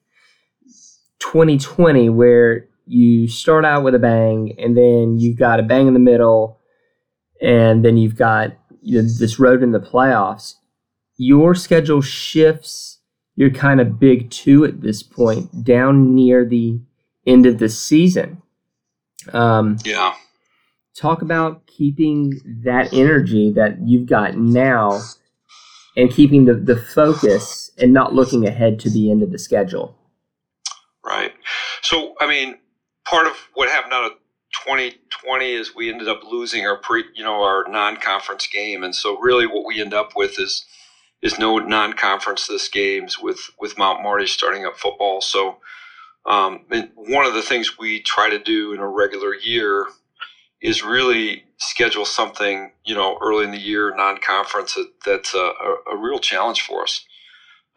2020, 1.21 2.11
where 2.11 2.69
you 2.85 3.29
start 3.29 3.65
out 3.65 3.83
with 3.83 3.95
a 3.95 3.99
bang 3.99 4.55
and 4.59 4.77
then 4.77 5.19
you've 5.19 5.39
got 5.39 5.59
a 5.59 5.63
bang 5.63 5.87
in 5.87 5.95
the 5.95 6.01
middle, 6.01 6.61
and 7.41 7.83
then 7.83 7.97
you've 7.97 8.17
got 8.17 8.53
this 8.85 9.39
road 9.39 9.63
in 9.63 9.73
the 9.73 9.81
playoffs, 9.81 10.55
your 11.17 11.55
schedule 11.55 12.01
shifts. 12.01 12.99
You're 13.37 13.51
kind 13.51 13.81
of 13.81 13.99
big 13.99 14.31
two 14.31 14.65
at 14.65 14.81
this 14.81 15.03
point, 15.03 15.65
down 15.65 16.15
near 16.15 16.45
the 16.45 16.81
end 17.27 17.47
of 17.47 17.59
the 17.59 17.69
season. 17.69 18.41
Um, 19.33 19.79
yeah. 19.85 20.15
Talk 20.97 21.23
about 21.23 21.67
keeping 21.67 22.41
that 22.65 22.93
energy 22.93 23.53
that 23.53 23.79
you've 23.85 24.07
got 24.07 24.37
now 24.37 25.03
and 25.97 26.13
keeping 26.13 26.45
the, 26.45 26.55
the 26.55 26.77
focus 26.77 27.73
and 27.79 27.93
not 27.93 28.15
looking 28.15 28.47
ahead 28.47 28.79
to 28.81 28.91
the 28.91 29.11
end 29.11 29.23
of 29.23 29.33
the 29.33 29.39
schedule. 29.39 29.97
Right. 31.05 31.33
So, 31.83 32.15
I 32.21 32.29
mean, 32.29 32.59
part 33.05 33.27
of 33.27 33.33
what 33.55 33.69
happened 33.69 33.93
out 33.93 34.05
of 34.05 34.13
2020 34.55 35.53
is 35.53 35.75
we 35.75 35.91
ended 35.91 36.09
up 36.09 36.23
losing 36.25 36.67
our 36.67 36.77
pre, 36.77 37.05
you 37.15 37.25
know, 37.25 37.43
our 37.43 37.65
non-conference 37.69 38.47
game, 38.47 38.83
and 38.85 38.95
so 38.95 39.19
really 39.19 39.47
what 39.47 39.67
we 39.67 39.81
end 39.81 39.95
up 39.95 40.13
with 40.17 40.39
is 40.39 40.65
is 41.23 41.39
no 41.39 41.59
non-conference 41.59 42.47
this 42.47 42.69
games 42.69 43.19
with 43.19 43.51
with 43.59 43.79
Mount 43.79 44.03
Marty 44.03 44.27
starting 44.27 44.65
up 44.65 44.77
football. 44.77 45.21
So, 45.21 45.59
um, 46.27 46.65
one 46.95 47.27
of 47.27 47.35
the 47.35 47.43
things 47.43 47.79
we 47.79 48.01
try 48.01 48.31
to 48.31 48.39
do 48.39 48.73
in 48.73 48.81
a 48.81 48.89
regular 48.89 49.35
year 49.35 49.87
is 50.61 50.83
really 50.83 51.45
schedule 51.59 52.05
something, 52.05 52.73
you 52.85 52.95
know, 52.95 53.19
early 53.23 53.45
in 53.45 53.51
the 53.51 53.59
year, 53.59 53.95
non-conference 53.95 54.75
that, 54.75 54.91
that's 55.05 55.35
a, 55.35 55.39
a, 55.39 55.77
a 55.93 55.97
real 55.97 56.19
challenge 56.19 56.63
for 56.63 56.83
us, 56.83 57.05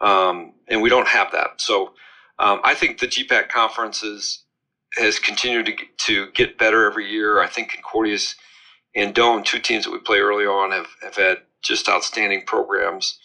um, 0.00 0.54
and 0.68 0.80
we 0.82 0.88
don't 0.88 1.08
have 1.08 1.32
that. 1.32 1.60
So. 1.60 1.92
Um, 2.40 2.60
I 2.62 2.74
think 2.74 3.00
the 3.00 3.08
GPAC 3.08 3.48
conference 3.48 4.04
is, 4.04 4.44
has 4.96 5.18
continued 5.18 5.66
to 5.66 5.74
to 6.06 6.30
get 6.32 6.58
better 6.58 6.88
every 6.88 7.10
year. 7.10 7.40
I 7.40 7.46
think 7.46 7.72
Concordia's 7.72 8.34
and 8.94 9.14
Doane, 9.14 9.44
two 9.44 9.58
teams 9.58 9.84
that 9.84 9.92
we 9.92 9.98
play 9.98 10.18
early 10.18 10.46
on, 10.46 10.72
have, 10.72 10.88
have 11.02 11.16
had 11.16 11.38
just 11.62 11.88
outstanding 11.88 12.42
programs. 12.46 13.18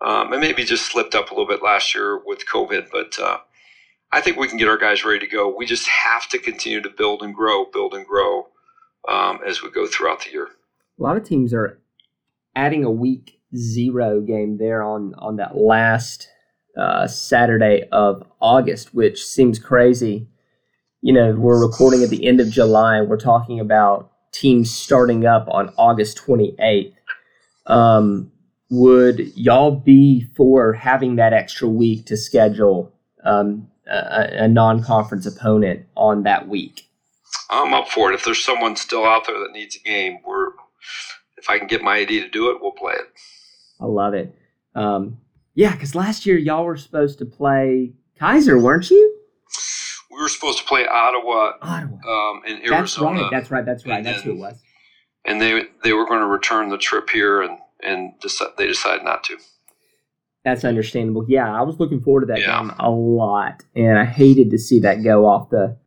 Um, 0.00 0.32
and 0.32 0.40
maybe 0.40 0.64
just 0.64 0.90
slipped 0.90 1.14
up 1.14 1.30
a 1.30 1.34
little 1.34 1.46
bit 1.46 1.62
last 1.62 1.94
year 1.94 2.18
with 2.24 2.48
COVID, 2.50 2.86
but 2.90 3.18
uh, 3.20 3.36
I 4.12 4.22
think 4.22 4.38
we 4.38 4.48
can 4.48 4.56
get 4.56 4.66
our 4.66 4.78
guys 4.78 5.04
ready 5.04 5.18
to 5.18 5.26
go. 5.26 5.54
We 5.54 5.66
just 5.66 5.86
have 5.86 6.26
to 6.30 6.38
continue 6.38 6.80
to 6.80 6.88
build 6.88 7.22
and 7.22 7.34
grow, 7.34 7.66
build 7.66 7.92
and 7.92 8.06
grow 8.06 8.48
um, 9.06 9.40
as 9.46 9.62
we 9.62 9.70
go 9.70 9.86
throughout 9.86 10.24
the 10.24 10.30
year. 10.30 10.48
A 10.98 11.02
lot 11.02 11.18
of 11.18 11.24
teams 11.24 11.52
are 11.52 11.78
adding 12.56 12.82
a 12.82 12.90
week 12.90 13.40
zero 13.54 14.20
game 14.20 14.56
there 14.58 14.82
on 14.82 15.14
on 15.18 15.36
that 15.36 15.56
last 15.56 16.28
uh, 16.78 17.06
Saturday 17.06 17.84
of 17.92 18.22
August, 18.40 18.94
which 18.94 19.22
seems 19.22 19.58
crazy. 19.58 20.26
You 21.02 21.14
know, 21.14 21.32
we're 21.32 21.64
recording 21.64 22.02
at 22.02 22.10
the 22.10 22.26
end 22.26 22.40
of 22.40 22.50
July. 22.50 23.00
We're 23.00 23.16
talking 23.16 23.58
about 23.58 24.12
teams 24.32 24.70
starting 24.70 25.24
up 25.24 25.48
on 25.48 25.72
August 25.78 26.18
28th. 26.18 26.92
Um, 27.66 28.30
would 28.70 29.34
y'all 29.34 29.70
be 29.70 30.26
for 30.36 30.74
having 30.74 31.16
that 31.16 31.32
extra 31.32 31.68
week 31.68 32.04
to 32.06 32.18
schedule 32.18 32.92
um, 33.24 33.68
a, 33.86 34.44
a 34.44 34.48
non 34.48 34.82
conference 34.82 35.24
opponent 35.24 35.86
on 35.96 36.24
that 36.24 36.48
week? 36.48 36.86
I'm 37.48 37.72
up 37.72 37.88
for 37.88 38.12
it. 38.12 38.14
If 38.14 38.24
there's 38.26 38.44
someone 38.44 38.76
still 38.76 39.06
out 39.06 39.26
there 39.26 39.38
that 39.38 39.52
needs 39.52 39.76
a 39.76 39.80
game, 39.80 40.18
we're 40.24 40.48
if 41.38 41.48
I 41.48 41.58
can 41.58 41.66
get 41.66 41.82
my 41.82 41.96
ID 41.96 42.20
to 42.20 42.28
do 42.28 42.50
it, 42.50 42.58
we'll 42.60 42.72
play 42.72 42.92
it. 42.92 43.06
I 43.80 43.86
love 43.86 44.12
it. 44.12 44.34
Um, 44.74 45.16
yeah, 45.54 45.72
because 45.72 45.94
last 45.94 46.26
year 46.26 46.36
y'all 46.36 46.64
were 46.64 46.76
supposed 46.76 47.18
to 47.20 47.24
play 47.24 47.94
Kaiser, 48.18 48.58
weren't 48.58 48.90
you? 48.90 49.09
We 50.20 50.24
were 50.24 50.28
supposed 50.28 50.58
to 50.58 50.64
play 50.64 50.86
Ottawa, 50.86 51.52
Ottawa. 51.62 51.96
Um, 52.06 52.42
in 52.46 52.62
Arizona. 52.70 53.30
That's 53.30 53.50
right. 53.50 53.64
That's 53.64 53.64
right. 53.64 53.64
That's 53.64 53.86
right. 53.86 54.04
That's 54.04 54.20
who 54.20 54.32
it 54.32 54.36
was. 54.36 54.60
And 55.24 55.40
they 55.40 55.62
they 55.82 55.94
were 55.94 56.04
going 56.04 56.20
to 56.20 56.26
return 56.26 56.68
the 56.68 56.76
trip 56.76 57.08
here, 57.08 57.40
and 57.40 57.58
and 57.82 58.12
they 58.58 58.66
decided 58.66 59.02
not 59.02 59.24
to. 59.24 59.38
That's 60.44 60.62
understandable. 60.62 61.24
Yeah, 61.26 61.50
I 61.50 61.62
was 61.62 61.80
looking 61.80 62.02
forward 62.02 62.20
to 62.20 62.26
that 62.26 62.40
yeah. 62.40 62.60
game 62.60 62.70
a 62.78 62.90
lot, 62.90 63.62
and 63.74 63.98
I 63.98 64.04
hated 64.04 64.50
to 64.50 64.58
see 64.58 64.78
that 64.80 65.02
go 65.02 65.24
off 65.24 65.48
the 65.48 65.78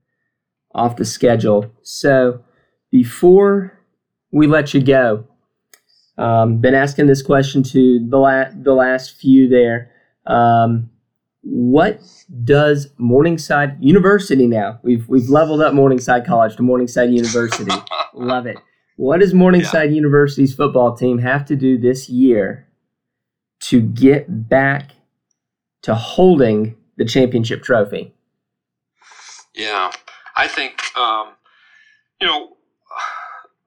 off 0.74 0.96
the 0.96 1.06
schedule. 1.06 1.72
So 1.84 2.44
before 2.90 3.80
we 4.32 4.48
let 4.48 4.74
you 4.74 4.82
go, 4.82 5.28
um, 6.18 6.58
been 6.58 6.74
asking 6.74 7.06
this 7.06 7.22
question 7.22 7.62
to 7.62 8.04
the 8.10 8.18
la- 8.18 8.50
the 8.52 8.74
last 8.74 9.16
few 9.16 9.48
there. 9.48 9.92
Um, 10.26 10.90
what 11.44 12.02
does 12.44 12.90
Morningside 12.98 13.78
University 13.82 14.48
now? 14.48 14.80
We've 14.82 15.08
we've 15.10 15.30
leveled 15.30 15.62
up 15.62 15.74
Morningside 15.74 16.26
College 16.26 16.56
to 16.56 16.64
Morningside 16.64 17.12
University. 17.12 17.72
Love 18.14 18.46
it. 18.46 18.58
What 18.96 19.20
does 19.20 19.34
Morningside 19.34 19.90
yeah. 19.90 19.96
University's 19.96 20.54
football 20.56 20.96
team 20.96 21.18
have 21.20 21.46
to 21.46 21.56
do 21.56 21.78
this 21.78 22.10
year 22.10 22.68
to 23.62 23.82
get 23.82 24.48
back 24.50 24.92
to 25.82 25.96
holding 25.96 26.76
the 26.98 27.06
championship 27.06 27.62
trophy? 27.62 28.14
Yeah, 29.54 29.92
I 30.36 30.48
think 30.48 30.82
um, 30.98 31.32
you 32.22 32.28
know 32.28 32.54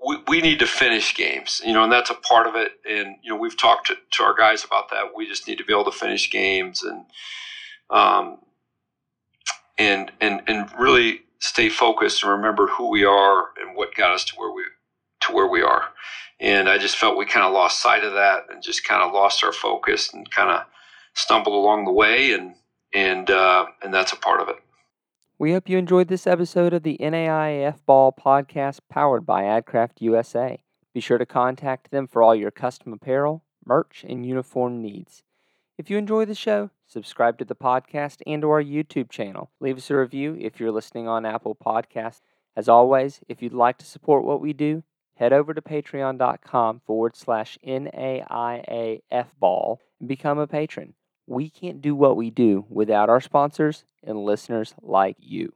we, 0.06 0.16
we 0.28 0.40
need 0.40 0.60
to 0.60 0.66
finish 0.66 1.14
games, 1.14 1.60
you 1.64 1.74
know, 1.74 1.82
and 1.82 1.92
that's 1.92 2.10
a 2.10 2.14
part 2.14 2.46
of 2.46 2.54
it. 2.54 2.72
And 2.88 3.16
you 3.22 3.30
know, 3.30 3.36
we've 3.36 3.56
talked 3.56 3.88
to, 3.88 3.96
to 4.12 4.22
our 4.22 4.34
guys 4.34 4.64
about 4.64 4.88
that. 4.90 5.14
We 5.14 5.26
just 5.26 5.46
need 5.46 5.58
to 5.58 5.64
be 5.64 5.74
able 5.74 5.90
to 5.90 5.98
finish 5.98 6.30
games 6.30 6.82
and 6.82 7.04
um, 7.90 8.38
and 9.78 10.10
and 10.20 10.42
and 10.46 10.68
really 10.78 11.22
stay 11.38 11.68
focused 11.68 12.22
and 12.22 12.32
remember 12.32 12.66
who 12.66 12.88
we 12.88 13.04
are 13.04 13.50
and 13.60 13.76
what 13.76 13.94
got 13.94 14.12
us 14.12 14.24
to 14.24 14.34
where 14.36 14.52
we 14.52 14.62
to 15.20 15.32
where 15.32 15.48
we 15.48 15.62
are. 15.62 15.84
And 16.38 16.68
I 16.68 16.78
just 16.78 16.96
felt 16.96 17.16
we 17.16 17.24
kind 17.24 17.46
of 17.46 17.52
lost 17.52 17.82
sight 17.82 18.04
of 18.04 18.12
that 18.12 18.44
and 18.50 18.62
just 18.62 18.84
kind 18.84 19.02
of 19.02 19.12
lost 19.12 19.42
our 19.42 19.52
focus 19.52 20.12
and 20.12 20.30
kind 20.30 20.50
of 20.50 20.64
stumbled 21.14 21.54
along 21.54 21.84
the 21.84 21.92
way 21.92 22.32
and 22.32 22.54
and 22.92 23.30
uh, 23.30 23.66
and 23.82 23.92
that's 23.92 24.12
a 24.12 24.16
part 24.16 24.40
of 24.40 24.48
it. 24.48 24.56
We 25.38 25.52
hope 25.52 25.68
you 25.68 25.76
enjoyed 25.76 26.08
this 26.08 26.26
episode 26.26 26.72
of 26.72 26.82
the 26.82 26.96
NAIAF 26.98 27.84
Ball 27.84 28.10
podcast 28.10 28.80
powered 28.88 29.26
by 29.26 29.42
AdCraft 29.42 30.00
USA. 30.00 30.60
Be 30.94 31.00
sure 31.00 31.18
to 31.18 31.26
contact 31.26 31.90
them 31.90 32.06
for 32.06 32.22
all 32.22 32.34
your 32.34 32.50
custom 32.50 32.94
apparel, 32.94 33.44
merch, 33.66 34.02
and 34.08 34.24
uniform 34.24 34.80
needs. 34.80 35.22
If 35.78 35.90
you 35.90 35.98
enjoy 35.98 36.24
the 36.24 36.34
show, 36.34 36.70
subscribe 36.86 37.36
to 37.36 37.44
the 37.44 37.54
podcast 37.54 38.22
and 38.26 38.40
to 38.40 38.48
our 38.48 38.62
YouTube 38.62 39.10
channel. 39.10 39.50
Leave 39.60 39.76
us 39.76 39.90
a 39.90 39.96
review 39.96 40.34
if 40.40 40.58
you're 40.58 40.72
listening 40.72 41.06
on 41.06 41.26
Apple 41.26 41.54
Podcasts. 41.54 42.22
As 42.56 42.66
always, 42.66 43.20
if 43.28 43.42
you'd 43.42 43.52
like 43.52 43.76
to 43.78 43.84
support 43.84 44.24
what 44.24 44.40
we 44.40 44.54
do, 44.54 44.84
head 45.16 45.34
over 45.34 45.52
to 45.52 45.60
patreon.com 45.60 46.80
forward 46.86 47.14
slash 47.14 47.58
NAIAF 47.62 49.26
ball 49.38 49.82
and 50.00 50.08
become 50.08 50.38
a 50.38 50.46
patron. 50.46 50.94
We 51.26 51.50
can't 51.50 51.82
do 51.82 51.94
what 51.94 52.16
we 52.16 52.30
do 52.30 52.64
without 52.70 53.10
our 53.10 53.20
sponsors 53.20 53.84
and 54.02 54.24
listeners 54.24 54.74
like 54.80 55.16
you. 55.20 55.52